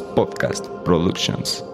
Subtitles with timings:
[0.00, 1.64] Podcast Productions.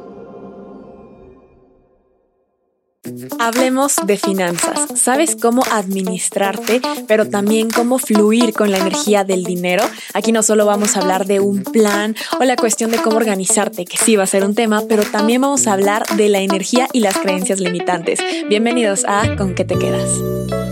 [3.39, 4.89] Hablemos de finanzas.
[4.97, 9.85] ¿Sabes cómo administrarte, pero también cómo fluir con la energía del dinero?
[10.15, 13.85] Aquí no solo vamos a hablar de un plan o la cuestión de cómo organizarte,
[13.85, 16.89] que sí va a ser un tema, pero también vamos a hablar de la energía
[16.93, 18.19] y las creencias limitantes.
[18.49, 20.68] Bienvenidos a ¿Con qué te quedas?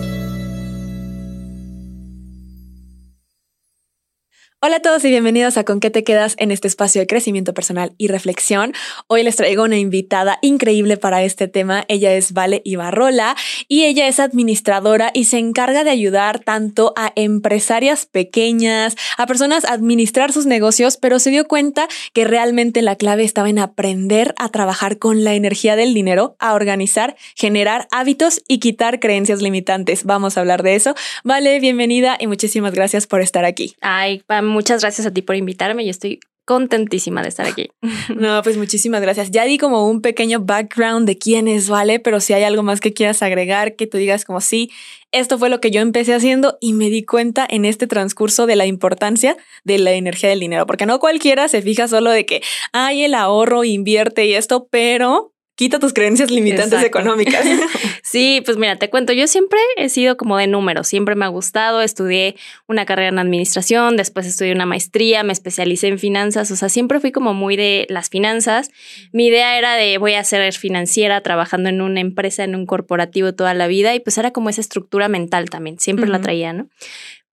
[4.62, 7.52] Hola a todos y bienvenidos a Con qué te quedas en este espacio de crecimiento
[7.52, 8.72] personal y reflexión.
[9.06, 11.84] Hoy les traigo una invitada increíble para este tema.
[11.88, 13.36] Ella es Vale Ibarrola
[13.68, 19.66] y ella es administradora y se encarga de ayudar tanto a empresarias pequeñas, a personas
[19.66, 24.34] a administrar sus negocios, pero se dio cuenta que realmente la clave estaba en aprender
[24.38, 30.04] a trabajar con la energía del dinero, a organizar, generar hábitos y quitar creencias limitantes.
[30.04, 30.94] Vamos a hablar de eso.
[31.24, 33.76] Vale, bienvenida y muchísimas gracias por estar aquí.
[33.82, 37.70] Ay, Pam, muchas gracias a ti por invitarme y estoy contentísima de estar aquí.
[38.16, 39.30] No, pues muchísimas gracias.
[39.30, 42.80] Ya di como un pequeño background de quién es Vale, pero si hay algo más
[42.80, 44.70] que quieras agregar, que tú digas como sí,
[45.12, 48.56] esto fue lo que yo empecé haciendo y me di cuenta en este transcurso de
[48.56, 52.42] la importancia de la energía del dinero, porque no cualquiera se fija solo de que
[52.72, 57.44] hay el ahorro, invierte y esto, pero quita tus creencias limitantes económicas.
[58.02, 61.28] sí, pues mira, te cuento, yo siempre he sido como de números, siempre me ha
[61.28, 62.36] gustado, estudié
[62.68, 67.00] una carrera en administración, después estudié una maestría, me especialicé en finanzas, o sea, siempre
[67.00, 68.70] fui como muy de las finanzas.
[69.12, 73.32] Mi idea era de voy a ser financiera trabajando en una empresa, en un corporativo
[73.32, 76.68] toda la vida y pues era como esa estructura mental también, siempre la traía, ¿no?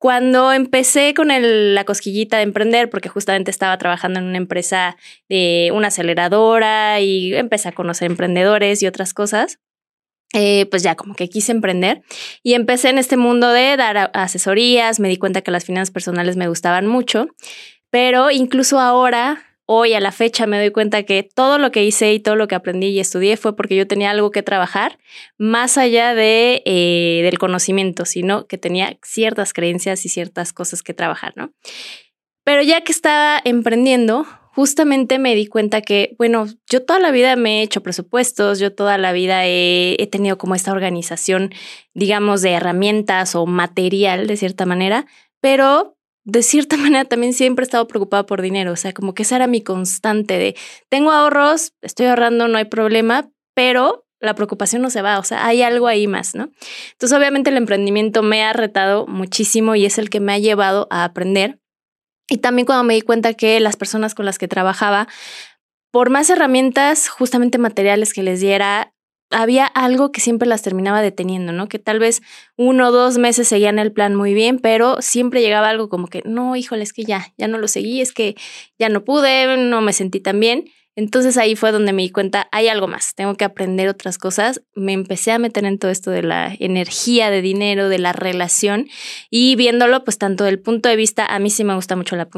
[0.03, 4.97] Cuando empecé con la cosquillita de emprender, porque justamente estaba trabajando en una empresa
[5.29, 9.59] una aceleradora y empecé a conocer emprendedores y otras cosas,
[10.33, 12.01] eh, pues ya como que quise emprender
[12.43, 16.35] y empecé en este mundo de dar asesorías, me di cuenta que las finanzas personales
[16.35, 17.27] me gustaban mucho,
[17.89, 22.13] pero incluso ahora hoy a la fecha me doy cuenta que todo lo que hice
[22.13, 24.99] y todo lo que aprendí y estudié fue porque yo tenía algo que trabajar
[25.37, 30.93] más allá de, eh, del conocimiento, sino que tenía ciertas creencias y ciertas cosas que
[30.93, 31.53] trabajar, ¿no?
[32.43, 37.36] Pero ya que estaba emprendiendo, justamente me di cuenta que, bueno, yo toda la vida
[37.36, 41.53] me he hecho presupuestos, yo toda la vida he, he, tenido como esta organización,
[41.93, 45.05] digamos, de herramientas o material de cierta manera,
[45.42, 49.23] pero de cierta manera también siempre he estado preocupada por dinero, o sea, como que
[49.23, 50.56] esa era mi constante de,
[50.89, 55.45] tengo ahorros, estoy ahorrando, no hay problema, pero la preocupación no se va, o sea,
[55.45, 56.50] hay algo ahí más, ¿no?
[56.94, 60.88] Entonces, obviamente el emprendimiento me ha retado muchísimo y es el que me ha llevado
[60.89, 61.60] a aprender.
[62.30, 65.10] Y también cuando me di cuenta que las personas con las que trabajaba,
[65.92, 68.92] por más herramientas justamente materiales que les diera,
[69.33, 71.67] había algo que siempre las terminaba deteniendo, ¿no?
[71.67, 72.21] Que tal vez
[72.55, 76.21] uno o dos meses seguían el plan muy bien, pero siempre llegaba algo como que,
[76.26, 78.36] no, híjole, es que ya, ya no lo seguí, es que
[78.80, 80.66] ya no pude, no me sentí tan bien.
[80.95, 84.61] Entonces ahí fue donde me di cuenta, hay algo más, tengo que aprender otras cosas.
[84.76, 88.88] Me empecé a meter en todo esto de la energía, de dinero, de la relación
[89.32, 92.30] y viéndolo pues tanto del punto de vista, a mí sí me gusta mucho la,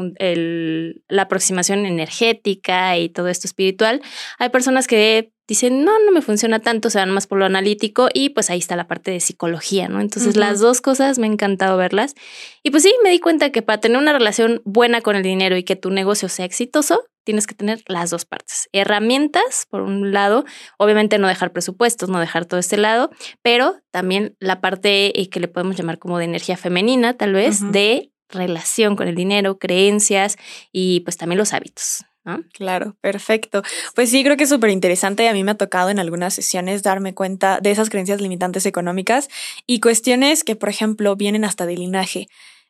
[1.08, 4.00] la aproximación energética y todo esto espiritual.
[4.38, 8.08] Hay personas que dicen, no, no me funciona tanto, se van más por lo analítico
[8.12, 10.00] y pues ahí está la parte de psicología, ¿no?
[10.00, 12.14] Entonces las dos cosas me ha encantado verlas.
[12.62, 15.56] Y pues sí, me di cuenta que para tener una relación buena con el dinero
[15.56, 18.68] y que tu negocio sea exitoso, tienes que tener las dos partes.
[18.72, 20.44] Herramientas, por un lado,
[20.78, 23.10] obviamente no dejar presupuestos, no dejar todo este lado,
[23.42, 27.60] pero también la parte eh, que le podemos llamar como de energía femenina, tal vez,
[27.72, 30.36] de relación con el dinero, creencias
[30.72, 32.04] y pues también los hábitos.
[32.52, 33.62] Claro, perfecto.
[33.94, 35.28] Pues sí, creo que es súper interesante.
[35.28, 39.28] A mí me ha tocado en algunas sesiones darme cuenta de esas creencias limitantes económicas
[39.64, 42.26] y cuestiones que, por ejemplo, vienen hasta de linaje.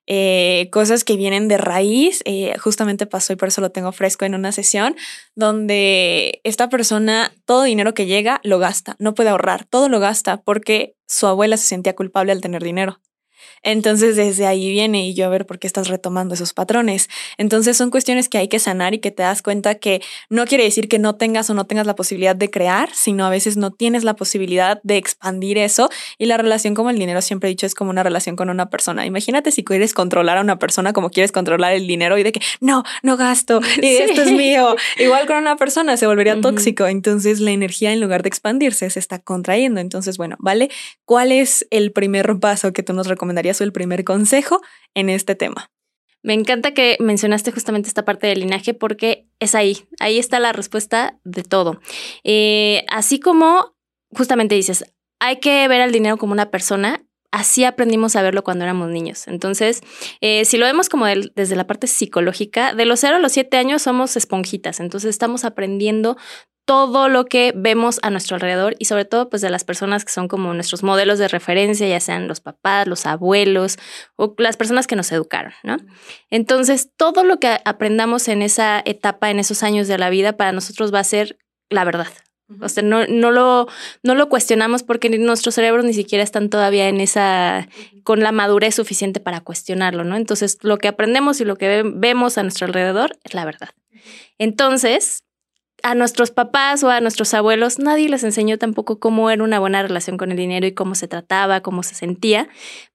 [0.07, 2.21] Eh, cosas que vienen de raíz.
[2.27, 4.95] Eh, justamente pasó y por eso lo tengo fresco en una sesión
[5.35, 10.43] donde esta persona, todo dinero que llega, lo gasta, no puede ahorrar, todo lo gasta
[10.43, 13.01] porque su abuela se sentía culpable al tener dinero.
[13.63, 17.09] Entonces desde ahí viene y yo a ver por qué estás retomando esos patrones.
[17.39, 20.65] Entonces son cuestiones que hay que sanar y que te das cuenta que no quiere
[20.65, 23.71] decir que no tengas o no tengas la posibilidad de crear, sino a veces no
[23.71, 25.89] tienes la posibilidad de expandir eso
[26.19, 28.71] y la relación como el dinero siempre he dicho es como una relación con una
[28.71, 29.07] persona.
[29.07, 32.41] Imagínate si quieres controlar a una persona como quieres controlar el dinero y de que
[32.61, 34.77] no, no gasto y esto es mío.
[34.99, 36.87] Igual con una persona se volvería tóxico.
[36.87, 39.81] Entonces la energía en lugar de expandirse se está contrayendo.
[39.81, 40.71] Entonces, bueno, ¿vale?
[41.05, 43.07] ¿Cuál es el primer paso que tú nos
[43.37, 43.61] recomendarías?
[43.61, 44.61] el primer consejo
[44.95, 45.71] en este tema.
[46.23, 50.53] Me encanta que mencionaste justamente esta parte del linaje porque es ahí, ahí está la
[50.53, 51.81] respuesta de todo.
[52.25, 53.77] Eh, así como
[54.11, 54.85] justamente dices,
[55.21, 59.29] hay que ver al dinero como una persona, así aprendimos a verlo cuando éramos niños.
[59.29, 59.83] Entonces,
[60.21, 63.57] eh, si lo vemos como desde la parte psicológica, de los 0 a los 7
[63.57, 66.17] años somos esponjitas, entonces estamos aprendiendo
[66.67, 70.13] todo lo que vemos a nuestro alrededor y sobre todo pues de las personas que
[70.13, 73.79] son como nuestros modelos de referencia, ya sean los papás, los abuelos
[74.17, 75.77] o las personas que nos educaron, ¿no?
[76.29, 80.51] Entonces, todo lo que aprendamos en esa etapa, en esos años de la vida, para
[80.51, 81.39] nosotros va a ser
[81.71, 82.09] la verdad.
[82.61, 83.67] O sea, no, no, lo,
[84.03, 87.69] no lo cuestionamos porque nuestros cerebros ni siquiera están todavía en esa,
[88.05, 90.17] con la madurez suficiente para cuestionarlo, ¿no?
[90.17, 93.71] Entonces, lo que aprendemos y lo que vemos a nuestro alrededor es la verdad.
[94.39, 95.25] Entonces,
[95.83, 99.83] a nuestros papás o a nuestros abuelos nadie les enseñó tampoco cómo era una buena
[99.83, 102.49] relación con el dinero y cómo se trataba, cómo se sentía,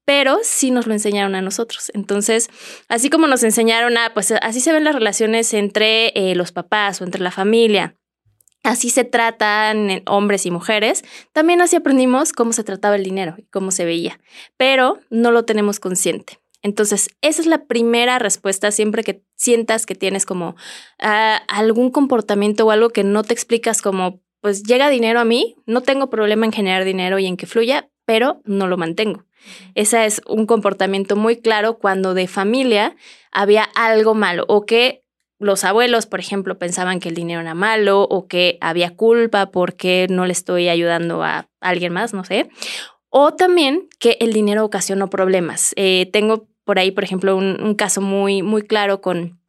[0.06, 1.92] pero sí nos lo enseñaron a nosotros.
[1.94, 2.50] Entonces,
[2.90, 7.02] así como nos enseñaron a, pues así se ven las relaciones entre eh, los papás
[7.02, 7.96] o entre la familia.
[8.64, 11.04] Así se tratan hombres y mujeres.
[11.34, 14.20] También así aprendimos cómo se trataba el dinero y cómo se veía,
[14.58, 16.41] pero no lo tenemos consciente.
[16.62, 20.56] Entonces, esa es la primera respuesta siempre que sientas que tienes como
[21.00, 25.56] ah, algún comportamiento o algo que no te explicas como, pues llega dinero a mí,
[25.66, 29.26] no tengo problema en generar dinero y en que fluya, pero no lo mantengo.
[29.74, 32.96] Ese es un comportamiento muy claro cuando de familia
[33.32, 35.04] había algo malo o que
[35.40, 40.06] los abuelos, por ejemplo, pensaban que el dinero era malo o que había culpa porque
[40.08, 42.50] no le estoy ayudando a alguien más, no sé.
[43.10, 45.74] O también que el dinero ocasionó problemas.
[45.78, 49.40] Eh, tengo por ahí, por ejemplo, un, caso muy, muy claro con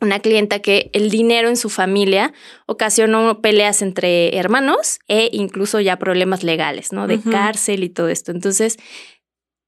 [0.00, 2.32] una clienta que el dinero en su familia
[2.66, 7.06] ocasionó peleas entre hermanos e incluso ya problemas legales, ¿no?
[7.06, 8.32] De cárcel y todo esto.
[8.32, 8.78] Entonces,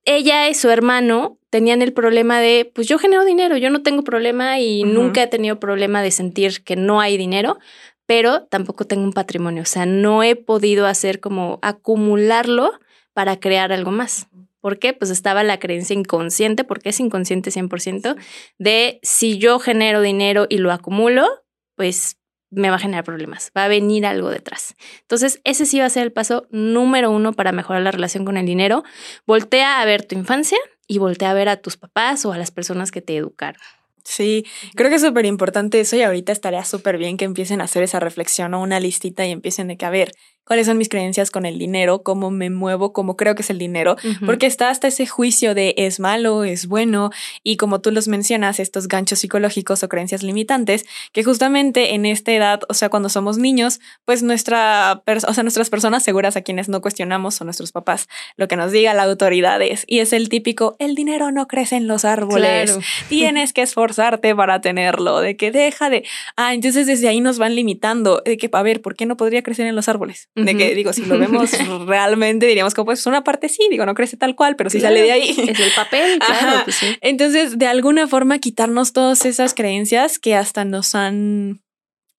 [0.05, 4.02] ella y su hermano tenían el problema de, pues yo genero dinero, yo no tengo
[4.02, 7.58] problema y nunca he tenido problema de sentir que no hay dinero,
[8.06, 12.73] pero tampoco tengo un patrimonio, o sea, no he podido hacer como acumularlo
[13.12, 14.29] para crear algo más.
[14.64, 14.94] ¿Por qué?
[14.94, 18.16] Pues estaba la creencia inconsciente, porque es inconsciente 100%,
[18.56, 21.28] de si yo genero dinero y lo acumulo,
[21.76, 22.16] pues
[22.49, 24.75] me va a generar problemas, va a venir algo detrás.
[25.02, 28.38] Entonces, ese sí va a ser el paso número uno para mejorar la relación con
[28.38, 28.84] el dinero.
[29.26, 30.56] Voltea a ver tu infancia
[30.87, 33.61] y voltea a ver a tus papás o a las personas que te educaron.
[34.02, 34.46] Sí,
[34.76, 37.82] creo que es súper importante eso y ahorita estaría súper bien que empiecen a hacer
[37.82, 40.12] esa reflexión o una listita y empiecen de que, a ver,
[40.44, 43.58] cuáles son mis creencias con el dinero, cómo me muevo, cómo creo que es el
[43.58, 47.11] dinero, porque está hasta ese juicio de es malo, es bueno,
[47.43, 52.32] y como tú los mencionas, estos ganchos psicológicos o creencias limitantes, que justamente en esta
[52.32, 56.69] edad, o sea, cuando somos niños, pues nuestra, o sea, nuestras personas seguras a quienes
[56.69, 60.29] no cuestionamos son nuestros papás, lo que nos diga la autoridad es, y es el
[60.29, 65.50] típico, el dinero no crece en los árboles, tienes que esforzarte para tenerlo, de que
[65.50, 66.05] deja de,
[66.37, 69.43] ah, entonces desde ahí nos van limitando, de que, a ver, ¿por qué no podría
[69.43, 70.29] crecer en los árboles?
[70.35, 71.53] De que, digo, si lo vemos
[71.87, 75.01] realmente, diríamos que pues una parte sí, digo, no crece tal cual, pero sí sale
[75.03, 75.31] de ahí.
[75.31, 76.63] Es el papel, claro.
[76.65, 81.63] Pues Entonces, de alguna forma, quitarnos todas esas creencias que hasta nos han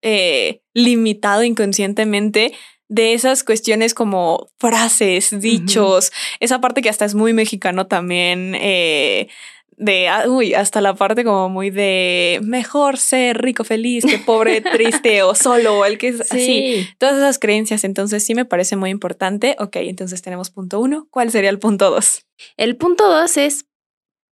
[0.02, 2.54] eh, limitado inconscientemente
[2.88, 9.28] de esas cuestiones como frases, dichos, esa parte que hasta es muy mexicano también, eh,
[9.78, 14.62] de, ah, uy, hasta la parte como muy de mejor ser rico, feliz que pobre,
[14.62, 16.88] triste o solo, el que es así.
[16.98, 19.56] Todas esas creencias, entonces sí me parece muy importante.
[19.60, 21.08] Ok, entonces tenemos punto uno.
[21.10, 22.26] ¿Cuál sería el punto dos?
[22.58, 23.66] El punto dos es,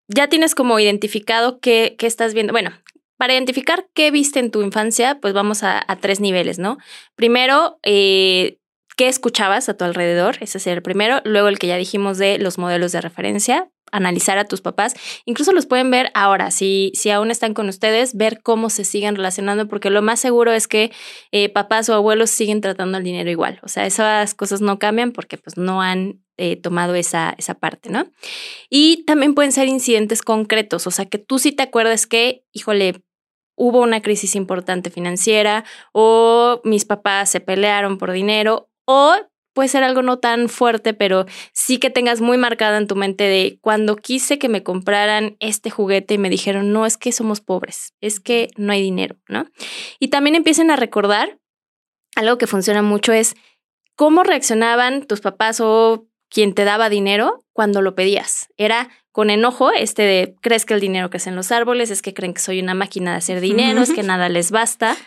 [0.08, 2.54] ya tienes como identificado qué, qué estás viendo.
[2.54, 2.72] Bueno,
[3.18, 6.78] para identificar qué viste en tu infancia, pues vamos a, tres niveles, ¿no?
[7.16, 8.60] Primero, eh,
[8.96, 11.22] qué escuchabas a tu alrededor, ese sería el primero.
[11.24, 14.96] Luego el que ya dijimos de los modelos de referencia, analizar a tus papás.
[15.26, 19.16] Incluso los pueden ver ahora, si, si aún están con ustedes, ver cómo se siguen
[19.16, 20.92] relacionando, porque lo más seguro es que
[21.32, 23.60] eh, papás o abuelos siguen tratando el dinero igual.
[23.64, 27.90] O sea, esas cosas no cambian porque pues no han eh, tomado esa, esa parte,
[27.90, 28.08] ¿no?
[28.70, 33.04] Y también pueden ser incidentes concretos, o sea, que tú sí te acuerdas que, híjole,
[33.56, 39.16] hubo una crisis importante financiera o mis papás se pelearon por dinero o
[39.54, 43.24] puede ser algo no tan fuerte, pero sí que tengas muy marcada en tu mente
[43.24, 47.40] de cuando quise que me compraran este juguete y me dijeron, no, es que somos
[47.40, 49.46] pobres, es que no hay dinero, ¿no?
[50.00, 51.38] Y también empiecen a recordar,
[52.16, 53.36] algo que funciona mucho es
[53.96, 58.48] cómo reaccionaban tus papás o quien te daba dinero cuando lo pedías.
[58.58, 61.92] Era con enojo, este de, ¿crees que el dinero crece en los árboles?
[61.92, 64.98] Es que creen que soy una máquina de hacer dinero, es que nada les basta.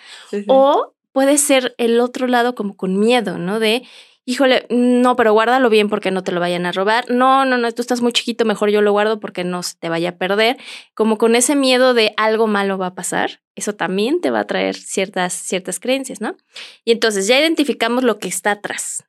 [0.46, 3.58] O puede ser el otro lado como con miedo, ¿no?
[3.58, 3.84] De,
[4.26, 7.08] híjole, no, pero guárdalo bien porque no te lo vayan a robar.
[7.08, 9.88] No, no, no, tú estás muy chiquito, mejor yo lo guardo porque no se te
[9.88, 10.58] vaya a perder.
[10.92, 14.46] Como con ese miedo de algo malo va a pasar, eso también te va a
[14.46, 16.36] traer ciertas, ciertas creencias, ¿no?
[16.84, 19.02] Y entonces ya identificamos lo que está atrás.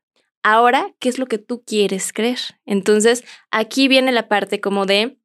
[0.44, 2.40] ahora, ¿qué es lo que tú quieres creer?
[2.66, 5.18] Entonces, aquí viene la parte como de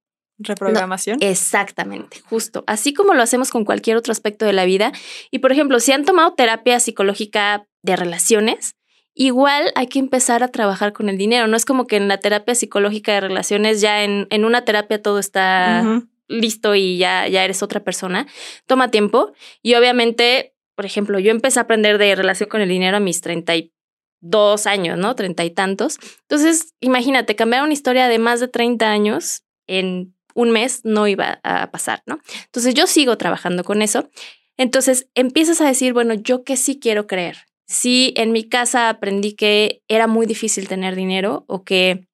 [0.45, 1.19] Reprogramación.
[1.21, 2.65] Exactamente, justo.
[2.67, 4.93] Así como lo hacemos con cualquier otro aspecto de la vida.
[5.31, 8.77] Y por ejemplo, si han tomado terapia psicológica de relaciones,
[9.15, 11.47] igual hay que empezar a trabajar con el dinero.
[11.47, 15.03] No es como que en la terapia psicológica de relaciones ya en, en una terapia
[15.03, 18.27] todo está listo y ya, ya eres otra persona.
[18.67, 19.33] Toma tiempo.
[19.63, 23.21] Y obviamente, por ejemplo, yo empecé a aprender de relación con el dinero a mis
[23.21, 25.15] 32 años, ¿no?
[25.15, 25.99] Treinta y tantos.
[26.23, 31.41] Entonces, imagínate, cambiar una historia de más de 30 años en un mes no iba
[31.43, 32.21] a pasar, ¿no?
[32.45, 34.09] Entonces yo sigo trabajando con eso.
[34.57, 37.39] Entonces empiezas a decir, bueno, yo qué sí quiero creer.
[37.67, 42.07] Si en mi casa aprendí que era muy difícil tener dinero o que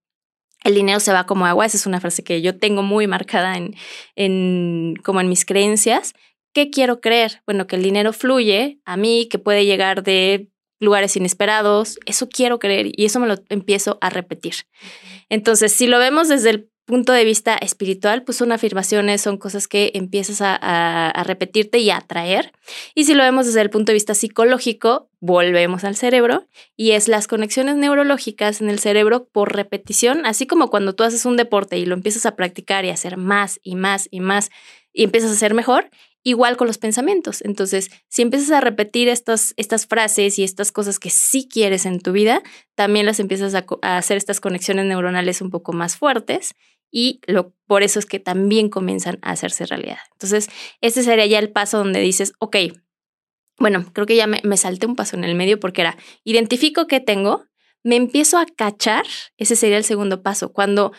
[0.65, 3.57] el dinero se va como agua, esa es una frase que yo tengo muy marcada
[3.57, 3.75] en,
[4.17, 6.15] en como en mis creencias.
[6.53, 7.43] ¿Qué quiero creer?
[7.47, 10.49] Bueno, que el dinero fluye a mí, que puede llegar de
[10.81, 14.55] lugares inesperados, eso quiero creer y eso me lo empiezo a repetir.
[15.29, 19.69] Entonces, si lo vemos desde el punto de vista espiritual, pues son afirmaciones, son cosas
[19.69, 22.53] que empiezas a, repetirte y a atraer.
[22.95, 27.07] Y si lo vemos desde el punto de vista psicológico, volvemos al cerebro y es
[27.07, 31.77] las conexiones neurológicas en el cerebro por repetición, así como cuando tú haces un deporte
[31.79, 34.51] y lo empiezas a practicar y hacer más y más y más
[34.95, 35.91] y empiezas a hacer mejor,
[36.23, 37.43] igual con los pensamientos.
[37.43, 42.01] Entonces, si empiezas a repetir estas, estas frases y estas cosas que sí quieres en
[42.01, 42.43] tu vida,
[42.75, 46.55] también las empiezas a, a hacer estas conexiones neuronales un poco más fuertes
[46.91, 49.99] y lo, por eso es que también comienzan a hacerse realidad.
[50.13, 50.49] Entonces,
[50.81, 52.57] este sería ya el paso donde dices, ok,
[53.59, 56.87] bueno, creo que ya me, me salté un paso en el medio porque era, identifico
[56.87, 57.47] qué tengo,
[57.83, 60.93] me empiezo a cachar, ese sería el segundo paso, cuando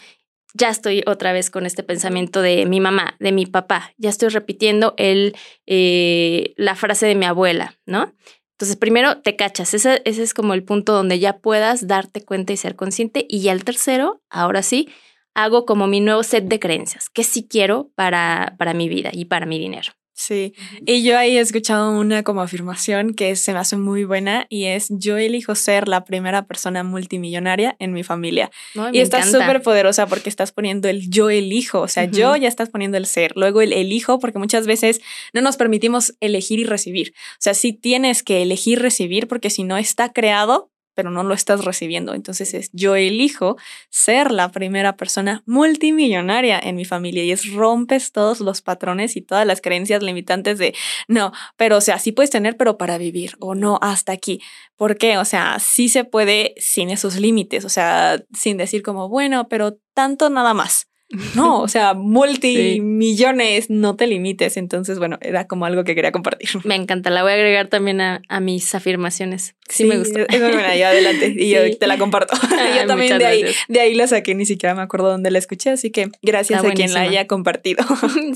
[0.54, 4.30] ya estoy otra vez con este pensamiento de mi mamá, de mi papá, ya estoy
[4.30, 5.36] repitiendo el,
[5.68, 8.14] eh, la frase de mi abuela, ¿no?
[8.60, 12.52] Entonces, primero te cachas, ese, ese es como el punto donde ya puedas darte cuenta
[12.52, 13.26] y ser consciente.
[13.30, 14.90] Y ya el tercero, ahora sí,
[15.34, 19.26] hago como mi nuevo set de creencias, que sí quiero para, para mi vida y
[19.26, 19.94] para mi dinero.
[20.20, 20.54] Sí,
[20.86, 24.66] y yo ahí he escuchado una como afirmación que se me hace muy buena y
[24.66, 28.52] es yo elijo ser la primera persona multimillonaria en mi familia.
[28.92, 32.68] y está súper poderosa porque estás poniendo el yo elijo, o sea, yo ya estás
[32.68, 35.00] poniendo el ser, luego el elijo porque muchas veces
[35.32, 37.14] no nos permitimos elegir y recibir.
[37.16, 41.34] O sea, sí tienes que elegir recibir porque si no está creado, pero no lo
[41.34, 42.14] estás recibiendo.
[42.14, 43.56] Entonces es, yo elijo
[43.90, 49.22] ser la primera persona multimillonaria en mi familia y es rompes todos los patrones y
[49.22, 50.76] todas las creencias limitantes de,
[51.08, 54.42] no, pero o sea, sí puedes tener, pero para vivir o no, hasta aquí.
[54.76, 55.18] ¿Por qué?
[55.18, 59.80] O sea, sí se puede sin esos límites, o sea, sin decir como, bueno, pero
[59.94, 60.89] tanto nada más.
[61.36, 64.58] No, o sea, multimillones, no te limites.
[64.58, 66.50] Entonces, bueno, era como algo que quería compartir.
[66.64, 69.56] Me encanta, la voy a agregar también a, mis afirmaciones.
[69.68, 70.20] Sí, me gustó.
[70.20, 72.36] Es buena, ya adelante y yo te la comparto.
[72.80, 75.72] yo también de ahí, de ahí la saqué, ni siquiera me acuerdo dónde la escuché,
[75.72, 77.84] así que gracias a quien la haya compartido.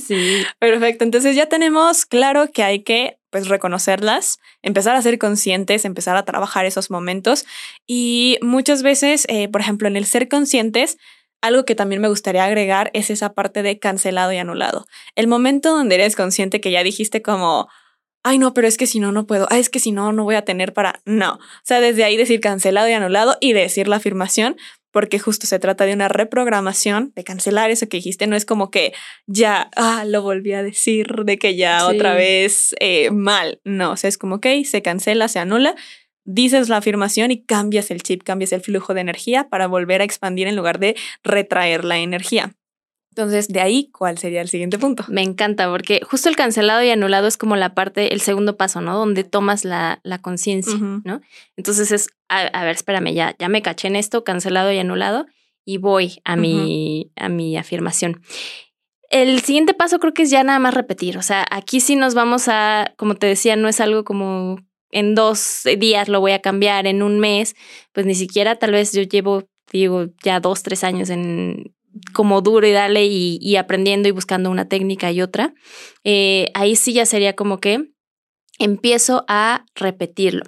[0.05, 0.43] sí.
[0.59, 6.15] Perfecto, entonces ya tenemos claro que hay que pues reconocerlas, empezar a ser conscientes, empezar
[6.17, 7.45] a trabajar esos momentos
[7.87, 10.99] y muchas veces, eh, por ejemplo, en el ser conscientes,
[11.43, 14.87] algo que también me gustaría agregar es esa parte de cancelado y anulado.
[15.15, 17.67] El momento donde eres consciente que ya dijiste como,
[18.23, 20.23] ay no, pero es que si no, no puedo, ay es que si no, no
[20.23, 21.33] voy a tener para, no.
[21.33, 24.55] O sea, desde ahí decir cancelado y anulado y decir la afirmación,
[24.91, 28.71] porque justo se trata de una reprogramación, de cancelar eso que dijiste, no es como
[28.71, 28.93] que
[29.27, 33.97] ya, ah, lo volví a decir, de que ya otra vez eh, mal, no, o
[33.97, 35.75] sea, es como, ok, se cancela, se anula
[36.25, 40.03] dices la afirmación y cambias el chip, cambias el flujo de energía para volver a
[40.03, 42.55] expandir en lugar de retraer la energía.
[43.13, 45.05] Entonces, de ahí, ¿cuál sería el siguiente punto?
[45.07, 48.81] Me encanta, porque justo el cancelado y anulado es como la parte, el segundo paso,
[48.81, 48.97] ¿no?
[48.97, 51.21] Donde tomas la, la conciencia, ¿no?
[51.55, 55.27] Entonces es, a, ver, espérame, ya, ya me caché en esto, cancelado y anulado,
[55.63, 58.23] y voy a, mi, a mi afirmación.
[59.11, 62.15] El siguiente paso creo que es ya nada más repetir, o sea, aquí sí nos
[62.15, 64.57] vamos a, como te decía, no es algo como
[64.93, 67.55] en dos días lo voy a cambiar, en un mes,
[67.91, 71.73] pues ni siquiera tal vez yo llevo, digo, ya dos, tres años en
[72.13, 75.53] como duro y dale y, aprendiendo y buscando una técnica y otra.
[76.03, 77.91] Eh, ahí sí ya sería como que
[78.57, 80.43] empiezo a repetirlo.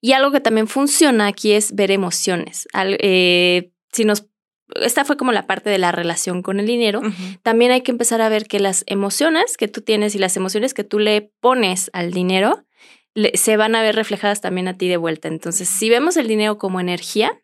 [0.00, 2.68] Y algo que también funciona aquí es ver emociones.
[2.74, 4.26] Eh, si nos
[4.76, 7.02] esta fue como la parte de la relación con el dinero.
[7.42, 10.74] También hay que empezar a ver que las emociones que tú tienes y las emociones
[10.74, 12.64] que tú le pones al dinero
[13.34, 15.28] se van a ver reflejadas también a ti de vuelta.
[15.28, 17.40] Entonces, si vemos el dinero como energía,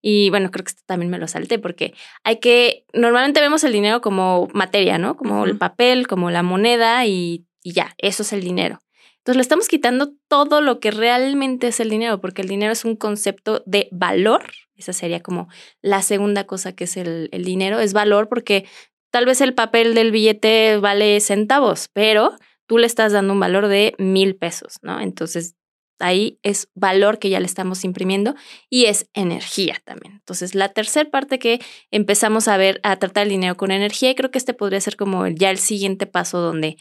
[0.00, 1.94] y bueno, creo que esto también me lo salté porque
[2.24, 5.16] hay que, normalmente vemos el dinero como materia, ¿no?
[5.16, 8.80] Como el papel, como la moneda y, y ya, eso es el dinero.
[9.18, 12.84] Entonces le estamos quitando todo lo que realmente es el dinero, porque el dinero es
[12.84, 14.44] un concepto de valor.
[14.76, 15.48] Esa sería como
[15.82, 18.66] la segunda cosa que es el, el dinero, es valor porque
[19.10, 23.68] tal vez el papel del billete vale centavos, pero tú le estás dando un valor
[23.68, 25.00] de mil pesos, ¿no?
[25.00, 25.54] Entonces
[25.98, 28.34] ahí es valor que ya le estamos imprimiendo
[28.68, 30.14] y es energía también.
[30.14, 34.14] Entonces, la tercera parte que empezamos a ver, a tratar el dinero con energía, y
[34.14, 36.76] creo que este podría ser como ya el siguiente paso donde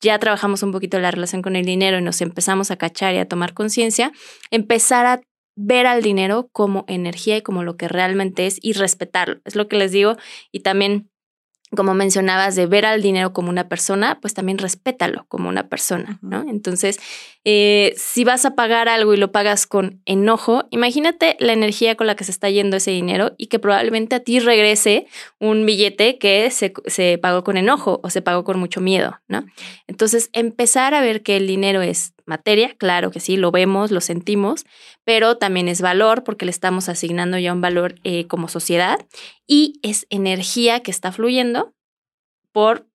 [0.00, 3.18] ya trabajamos un poquito la relación con el dinero y nos empezamos a cachar y
[3.18, 4.12] a tomar conciencia,
[4.50, 5.20] empezar a
[5.56, 9.40] ver al dinero como energía y como lo que realmente es y respetarlo.
[9.44, 10.16] Es lo que les digo
[10.52, 11.09] y también
[11.76, 16.18] como mencionabas, de ver al dinero como una persona, pues también respétalo como una persona,
[16.20, 16.42] ¿no?
[16.48, 16.98] Entonces,
[17.44, 22.06] eh, si vas a pagar algo y lo pagas con enojo, imagínate la energía con
[22.06, 25.06] la que se está yendo ese dinero y que probablemente a ti regrese
[25.38, 29.46] un billete que se, se pagó con enojo o se pagó con mucho miedo, ¿no?
[29.86, 34.02] Entonces, empezar a ver que el dinero es materia, claro que sí, lo vemos, lo
[34.02, 34.66] sentimos,
[35.04, 38.98] pero también es valor porque le estamos asignando ya un valor eh, como sociedad
[39.46, 41.74] y es energía que está fluyendo
[42.52, 42.89] por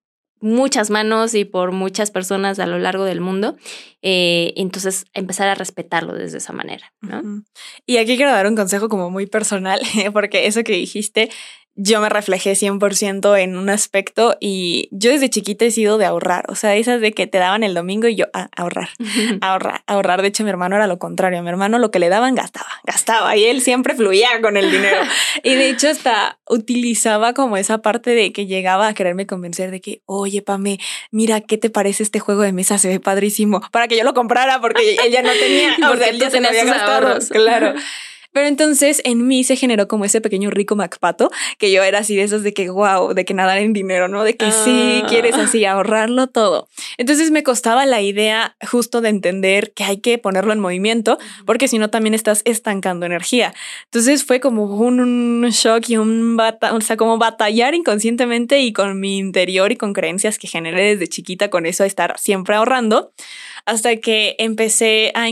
[0.46, 3.58] muchas manos y por muchas personas a lo largo del mundo.
[4.04, 6.94] Eh, entonces, empezar a respetarlo desde esa manera.
[7.02, 7.44] ¿no?
[7.88, 9.82] Y aquí quiero dar un consejo como muy personal,
[10.14, 11.32] porque eso que dijiste
[11.76, 16.46] yo me reflejé 100% en un aspecto y yo desde chiquita he sido de ahorrar,
[16.48, 18.90] o sea, esas de que te daban el domingo y yo ah, ahorrar,
[19.42, 20.22] ahorrar, ahorrar.
[20.22, 22.70] De hecho, mi hermano era lo contrario, a mi hermano lo que le daban gastaba,
[22.86, 25.02] gastaba y él siempre fluía con el dinero.
[25.44, 29.82] y de hecho hasta utilizaba como esa parte de que llegaba a quererme convencer de
[29.82, 30.80] que, oye, Pame,
[31.12, 32.78] mira, ¿qué te parece este juego de mesa?
[32.78, 36.20] Se ve padrísimo, para que yo lo comprara porque ella no tenía, o sea, él
[36.20, 37.30] ya tenía sus ahorros.
[37.30, 37.74] Claro.
[38.36, 42.18] Pero entonces en mí se generó como ese pequeño rico Macpato, que yo era así
[42.18, 44.26] de esos de que, wow, de que nadar en dinero, ¿no?
[44.26, 45.06] De que sí, ah.
[45.08, 46.68] quieres así ahorrarlo todo.
[46.98, 51.70] Entonces me costaba la idea justo de entender que hay que ponerlo en movimiento, porque
[51.70, 53.54] si no también estás estancando energía.
[53.86, 59.00] Entonces fue como un, shock y un bata, o sea, como batallar inconscientemente y con
[59.00, 63.14] mi interior y con creencias que generé desde chiquita con eso de estar siempre ahorrando,
[63.66, 65.26] hasta que empecé a,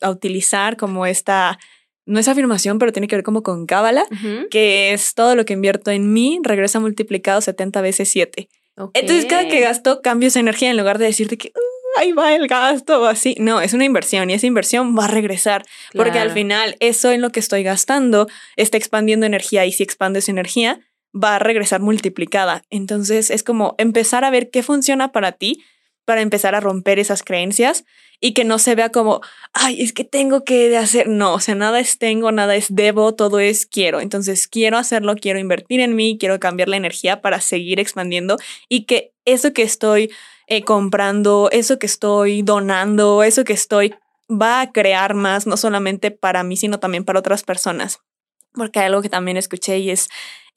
[0.00, 1.60] a utilizar como esta
[2.08, 4.04] no es afirmación, pero tiene que ver como con cábala,
[4.50, 8.48] que es todo lo que invierto en mí regresa multiplicado 70 veces 7.
[8.94, 12.34] Entonces, cada que gasto, cambio esa energía en lugar de decirte que uh, ahí va
[12.34, 13.36] el gasto o así.
[13.38, 17.20] No, es una inversión y esa inversión va a regresar porque al final eso en
[17.20, 20.80] lo que estoy gastando está expandiendo energía y si expande esa energía
[21.14, 22.62] va a regresar multiplicada.
[22.70, 25.62] Entonces, es como empezar a ver qué funciona para ti
[26.06, 27.84] para empezar a romper esas creencias
[28.20, 29.20] y que no se vea como,
[29.52, 33.14] ay, es que tengo que hacer, no, o sea, nada es tengo, nada es debo,
[33.14, 34.00] todo es quiero.
[34.00, 38.36] Entonces, quiero hacerlo, quiero invertir en mí, quiero cambiar la energía para seguir expandiendo
[38.68, 40.10] y que eso que estoy
[40.46, 43.94] eh, comprando, eso que estoy donando, eso que estoy
[44.30, 48.00] va a crear más, no solamente para mí, sino también para otras personas.
[48.52, 50.08] Porque hay algo que también escuché y es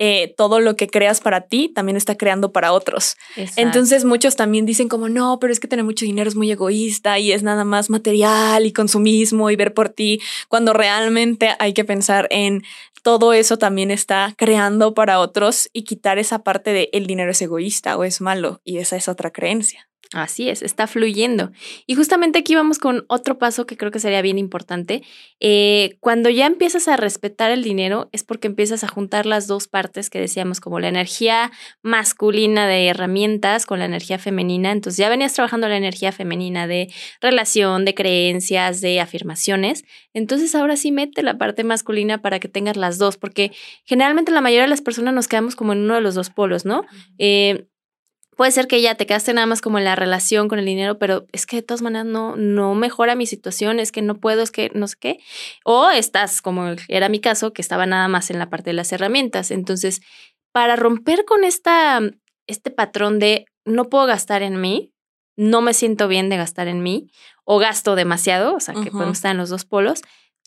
[0.03, 3.17] eh, todo lo que creas para ti también está creando para otros.
[3.55, 7.19] Entonces muchos también dicen como, no, pero es que tener mucho dinero es muy egoísta
[7.19, 11.85] y es nada más material y consumismo y ver por ti, cuando realmente hay que
[11.85, 12.63] pensar en
[13.03, 17.41] todo eso también está creando para otros y quitar esa parte de el dinero es
[17.43, 19.90] egoísta o es malo y esa es otra creencia.
[20.13, 21.51] Así es, está fluyendo.
[21.87, 25.03] Y justamente aquí vamos con otro paso que creo que sería bien importante.
[25.39, 29.69] Eh, cuando ya empiezas a respetar el dinero es porque empiezas a juntar las dos
[29.69, 31.49] partes que decíamos, como la energía
[31.81, 34.73] masculina de herramientas con la energía femenina.
[34.73, 39.85] Entonces ya venías trabajando la energía femenina de relación, de creencias, de afirmaciones.
[40.13, 43.53] Entonces ahora sí mete la parte masculina para que tengas las dos, porque
[43.85, 46.65] generalmente la mayoría de las personas nos quedamos como en uno de los dos polos,
[46.65, 46.83] ¿no?
[48.41, 50.97] Puede ser que ya te quedaste nada más como en la relación con el dinero,
[50.97, 54.41] pero es que de todas maneras no, no mejora mi situación, es que no puedo,
[54.41, 55.19] es que no sé qué.
[55.63, 58.91] O estás, como era mi caso, que estaba nada más en la parte de las
[58.93, 59.51] herramientas.
[59.51, 60.01] Entonces,
[60.51, 62.01] para romper con esta,
[62.47, 64.91] este patrón de no puedo gastar en mí,
[65.35, 67.11] no me siento bien de gastar en mí,
[67.43, 70.01] o gasto demasiado, o sea, que podemos estar en los dos polos,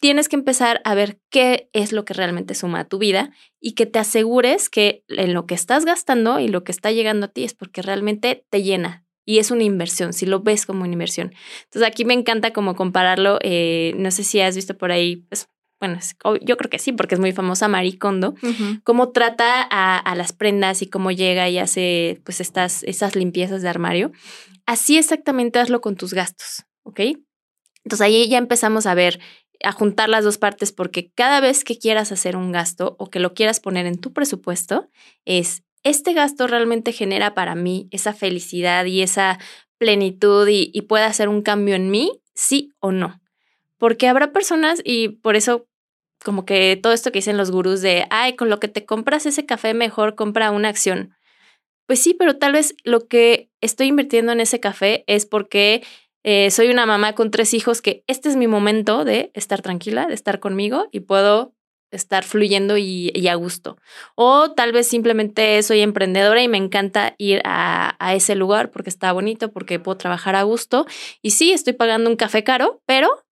[0.04, 3.72] tienes que empezar a ver qué es lo que realmente suma a tu vida y
[3.72, 7.28] que te asegures que en lo que estás gastando y lo que está llegando a
[7.30, 10.92] ti es porque realmente te llena y es una inversión, si lo ves como una
[10.92, 11.32] inversión.
[11.64, 15.48] Entonces aquí me encanta como compararlo, eh, no sé si has visto por ahí, pues,
[15.80, 15.98] bueno,
[16.42, 18.34] yo creo que sí, porque es muy famosa Marie Kondo,
[18.82, 23.70] cómo trata a, las prendas y cómo llega y hace pues estas, esas limpiezas de
[23.70, 24.12] armario.
[24.66, 27.00] Así exactamente hazlo con tus gastos, ¿ok?
[27.84, 29.20] Entonces ahí ya empezamos a ver
[29.62, 33.20] a juntar las dos partes porque cada vez que quieras hacer un gasto o que
[33.20, 34.88] lo quieras poner en tu presupuesto
[35.24, 39.38] es este gasto realmente genera para mí esa felicidad y esa
[39.78, 43.20] plenitud y, y pueda hacer un cambio en mí, sí o no.
[43.76, 45.66] Porque habrá personas, y por eso
[46.24, 49.26] como que todo esto que dicen los gurús de, ay, con lo que te compras
[49.26, 51.14] ese café, mejor compra una acción.
[51.86, 55.84] Pues sí, pero tal vez lo que estoy invirtiendo en ese café es porque
[56.24, 60.06] eh, soy una mamá con tres hijos que este es mi momento de estar tranquila,
[60.06, 61.54] de estar conmigo y puedo
[61.90, 63.76] estar fluyendo y, a gusto.
[64.16, 68.90] O tal vez simplemente soy emprendedora y me encanta ir a, a, ese lugar porque
[68.90, 70.86] está bonito, porque puedo trabajar a gusto.
[71.22, 73.24] Y sí, estoy pagando un café caro, pero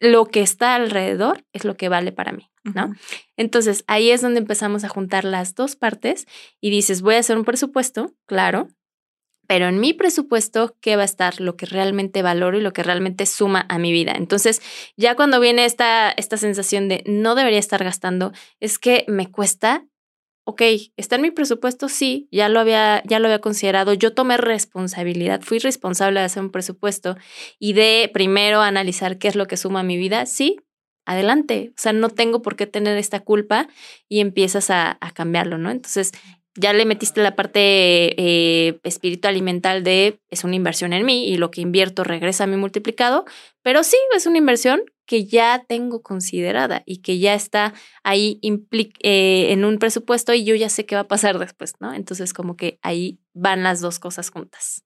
[0.00, 2.94] lo que está alrededor es lo que vale para mí, ¿no?
[3.36, 6.26] Entonces ahí es donde empezamos a juntar las dos partes
[6.60, 8.68] y dices, voy a hacer un presupuesto, claro,
[9.50, 11.40] pero en mi presupuesto, ¿qué va a estar?
[11.40, 14.12] Lo que realmente valoro y lo que realmente suma a mi vida.
[14.12, 14.62] Entonces,
[14.96, 19.88] ya cuando viene esta, esta sensación de no debería estar gastando, es que me cuesta
[20.44, 20.62] ok,
[20.96, 25.40] está en mi presupuesto, sí, ya lo había, ya lo había considerado, yo tomé responsabilidad,
[25.42, 27.16] fui responsable de hacer un presupuesto
[27.58, 30.58] y de primero analizar qué es lo que suma a mi vida, sí,
[31.06, 33.66] adelante, o sea, no tengo por qué tener esta culpa
[34.08, 35.72] y empiezas a, a cambiarlo, ¿no?
[35.72, 36.12] Entonces,
[36.56, 41.28] ya le metiste la parte eh, espiritual y mental de es una inversión en mí
[41.28, 43.24] y lo que invierto regresa a mi multiplicado,
[43.62, 49.46] pero sí es una inversión que ya tengo considerada y que ya está ahí eh,
[49.50, 51.94] en un presupuesto y yo ya sé qué va a pasar después, ¿no?
[51.94, 54.84] Entonces como que ahí van las dos cosas juntas.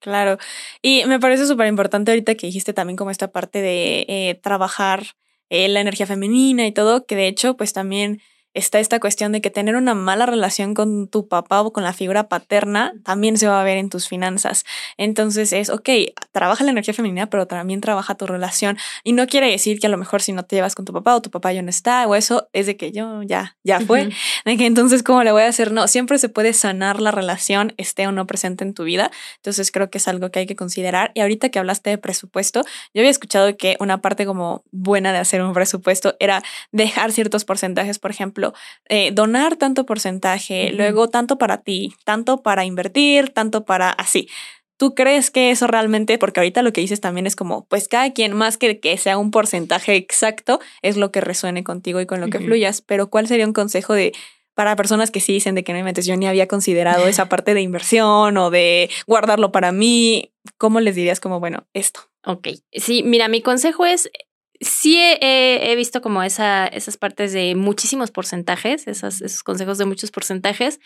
[0.00, 0.38] claro.
[0.82, 5.04] Y me parece súper importante ahorita que dijiste también como esta parte de eh, trabajar
[5.50, 8.22] la energía femenina y todo, que de hecho pues también
[8.54, 11.92] está esta cuestión de que tener una mala relación con tu papá o con la
[11.92, 14.64] figura paterna también se va a ver en tus finanzas.
[14.96, 15.88] Entonces es, ok,
[16.32, 18.76] trabaja la energía femenina, pero también trabaja tu relación.
[19.04, 21.14] Y no quiere decir que a lo mejor si no te llevas con tu papá
[21.16, 24.10] o tu papá ya no está o eso, es de que yo ya, ya fue.
[24.44, 25.72] De que entonces, ¿cómo le voy a hacer?
[25.72, 29.10] No, siempre se puede sanar la relación, esté o no presente en tu vida.
[29.36, 31.12] Entonces creo que es algo que hay que considerar.
[31.14, 32.62] Y ahorita que hablaste de presupuesto,
[32.92, 37.44] yo había escuchado que una parte como buena de hacer un presupuesto era dejar ciertos
[37.44, 38.41] porcentajes, por ejemplo,
[38.88, 44.28] eh, donar tanto porcentaje, luego tanto para ti, tanto para invertir, tanto para así.
[44.76, 48.12] ¿Tú crees que eso realmente, porque ahorita lo que dices también es como, pues cada
[48.12, 52.20] quien más que que sea un porcentaje exacto, es lo que resuene contigo y con
[52.20, 54.12] lo que fluyas, pero ¿cuál sería un consejo de
[54.54, 57.54] para personas que sí dicen de que no me yo ni había considerado esa parte
[57.54, 60.32] de inversión o de guardarlo para mí?
[60.58, 62.00] ¿Cómo les dirías como, bueno, esto?
[62.24, 64.10] Ok, sí, mira, mi consejo es
[64.62, 70.80] sí he, visto como esa, esas partes de muchísimos porcentajes, esos consejos de muchos porcentajes.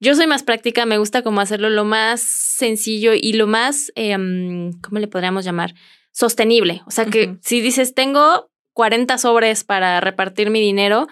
[0.00, 4.72] Yo soy más práctica, me gusta como hacerlo lo más sencillo y lo más, em,
[4.80, 5.74] ¿cómo le podríamos llamar?
[6.12, 6.82] Sostenible.
[6.86, 11.06] O sea que si dices, tengo 40 sobres para repartir mi dinero,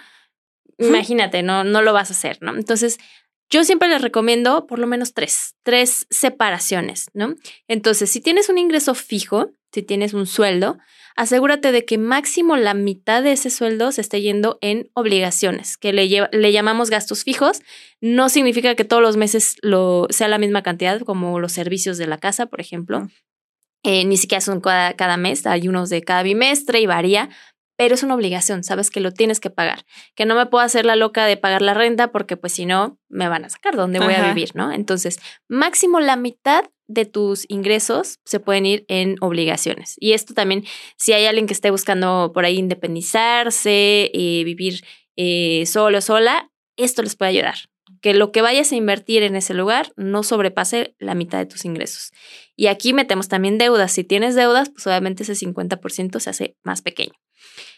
[0.78, 2.54] imagínate, no, no lo vas a hacer, ¿no?
[2.54, 2.98] Entonces,
[3.50, 7.34] yo siempre les recomiendo por lo menos tres, tres separaciones, ¿no?
[7.66, 10.78] Entonces, si tienes un ingreso fijo, si tienes un sueldo,
[11.16, 15.92] asegúrate de que máximo la mitad de ese sueldo se esté yendo en obligaciones, que
[15.92, 17.60] le, le llamamos gastos fijos.
[18.00, 22.06] No significa que todos los meses lo, sea la misma cantidad como los servicios de
[22.06, 23.08] la casa, por ejemplo.
[23.84, 27.30] Eh, ni siquiera son cada, cada mes, hay unos de cada bimestre y varía,
[27.78, 29.84] pero es una obligación, sabes que lo tienes que pagar,
[30.16, 32.98] que no me puedo hacer la loca de pagar la renta porque pues si no
[33.08, 34.72] me van a sacar dónde voy a vivir, ¿no?
[34.72, 39.94] Entonces, máximo la mitad de tus ingresos se pueden ir en obligaciones.
[40.00, 40.64] Y esto también,
[40.96, 44.82] si hay alguien que esté buscando por ahí independizarse, y eh, vivir
[45.14, 47.54] eh, solo, sola, esto les puede ayudar.
[48.00, 51.64] Que lo que vayas a invertir en ese lugar no sobrepase la mitad de tus
[51.64, 52.10] ingresos.
[52.56, 53.92] Y aquí metemos también deudas.
[53.92, 57.14] Si tienes deudas, pues obviamente ese 50% se hace más pequeño.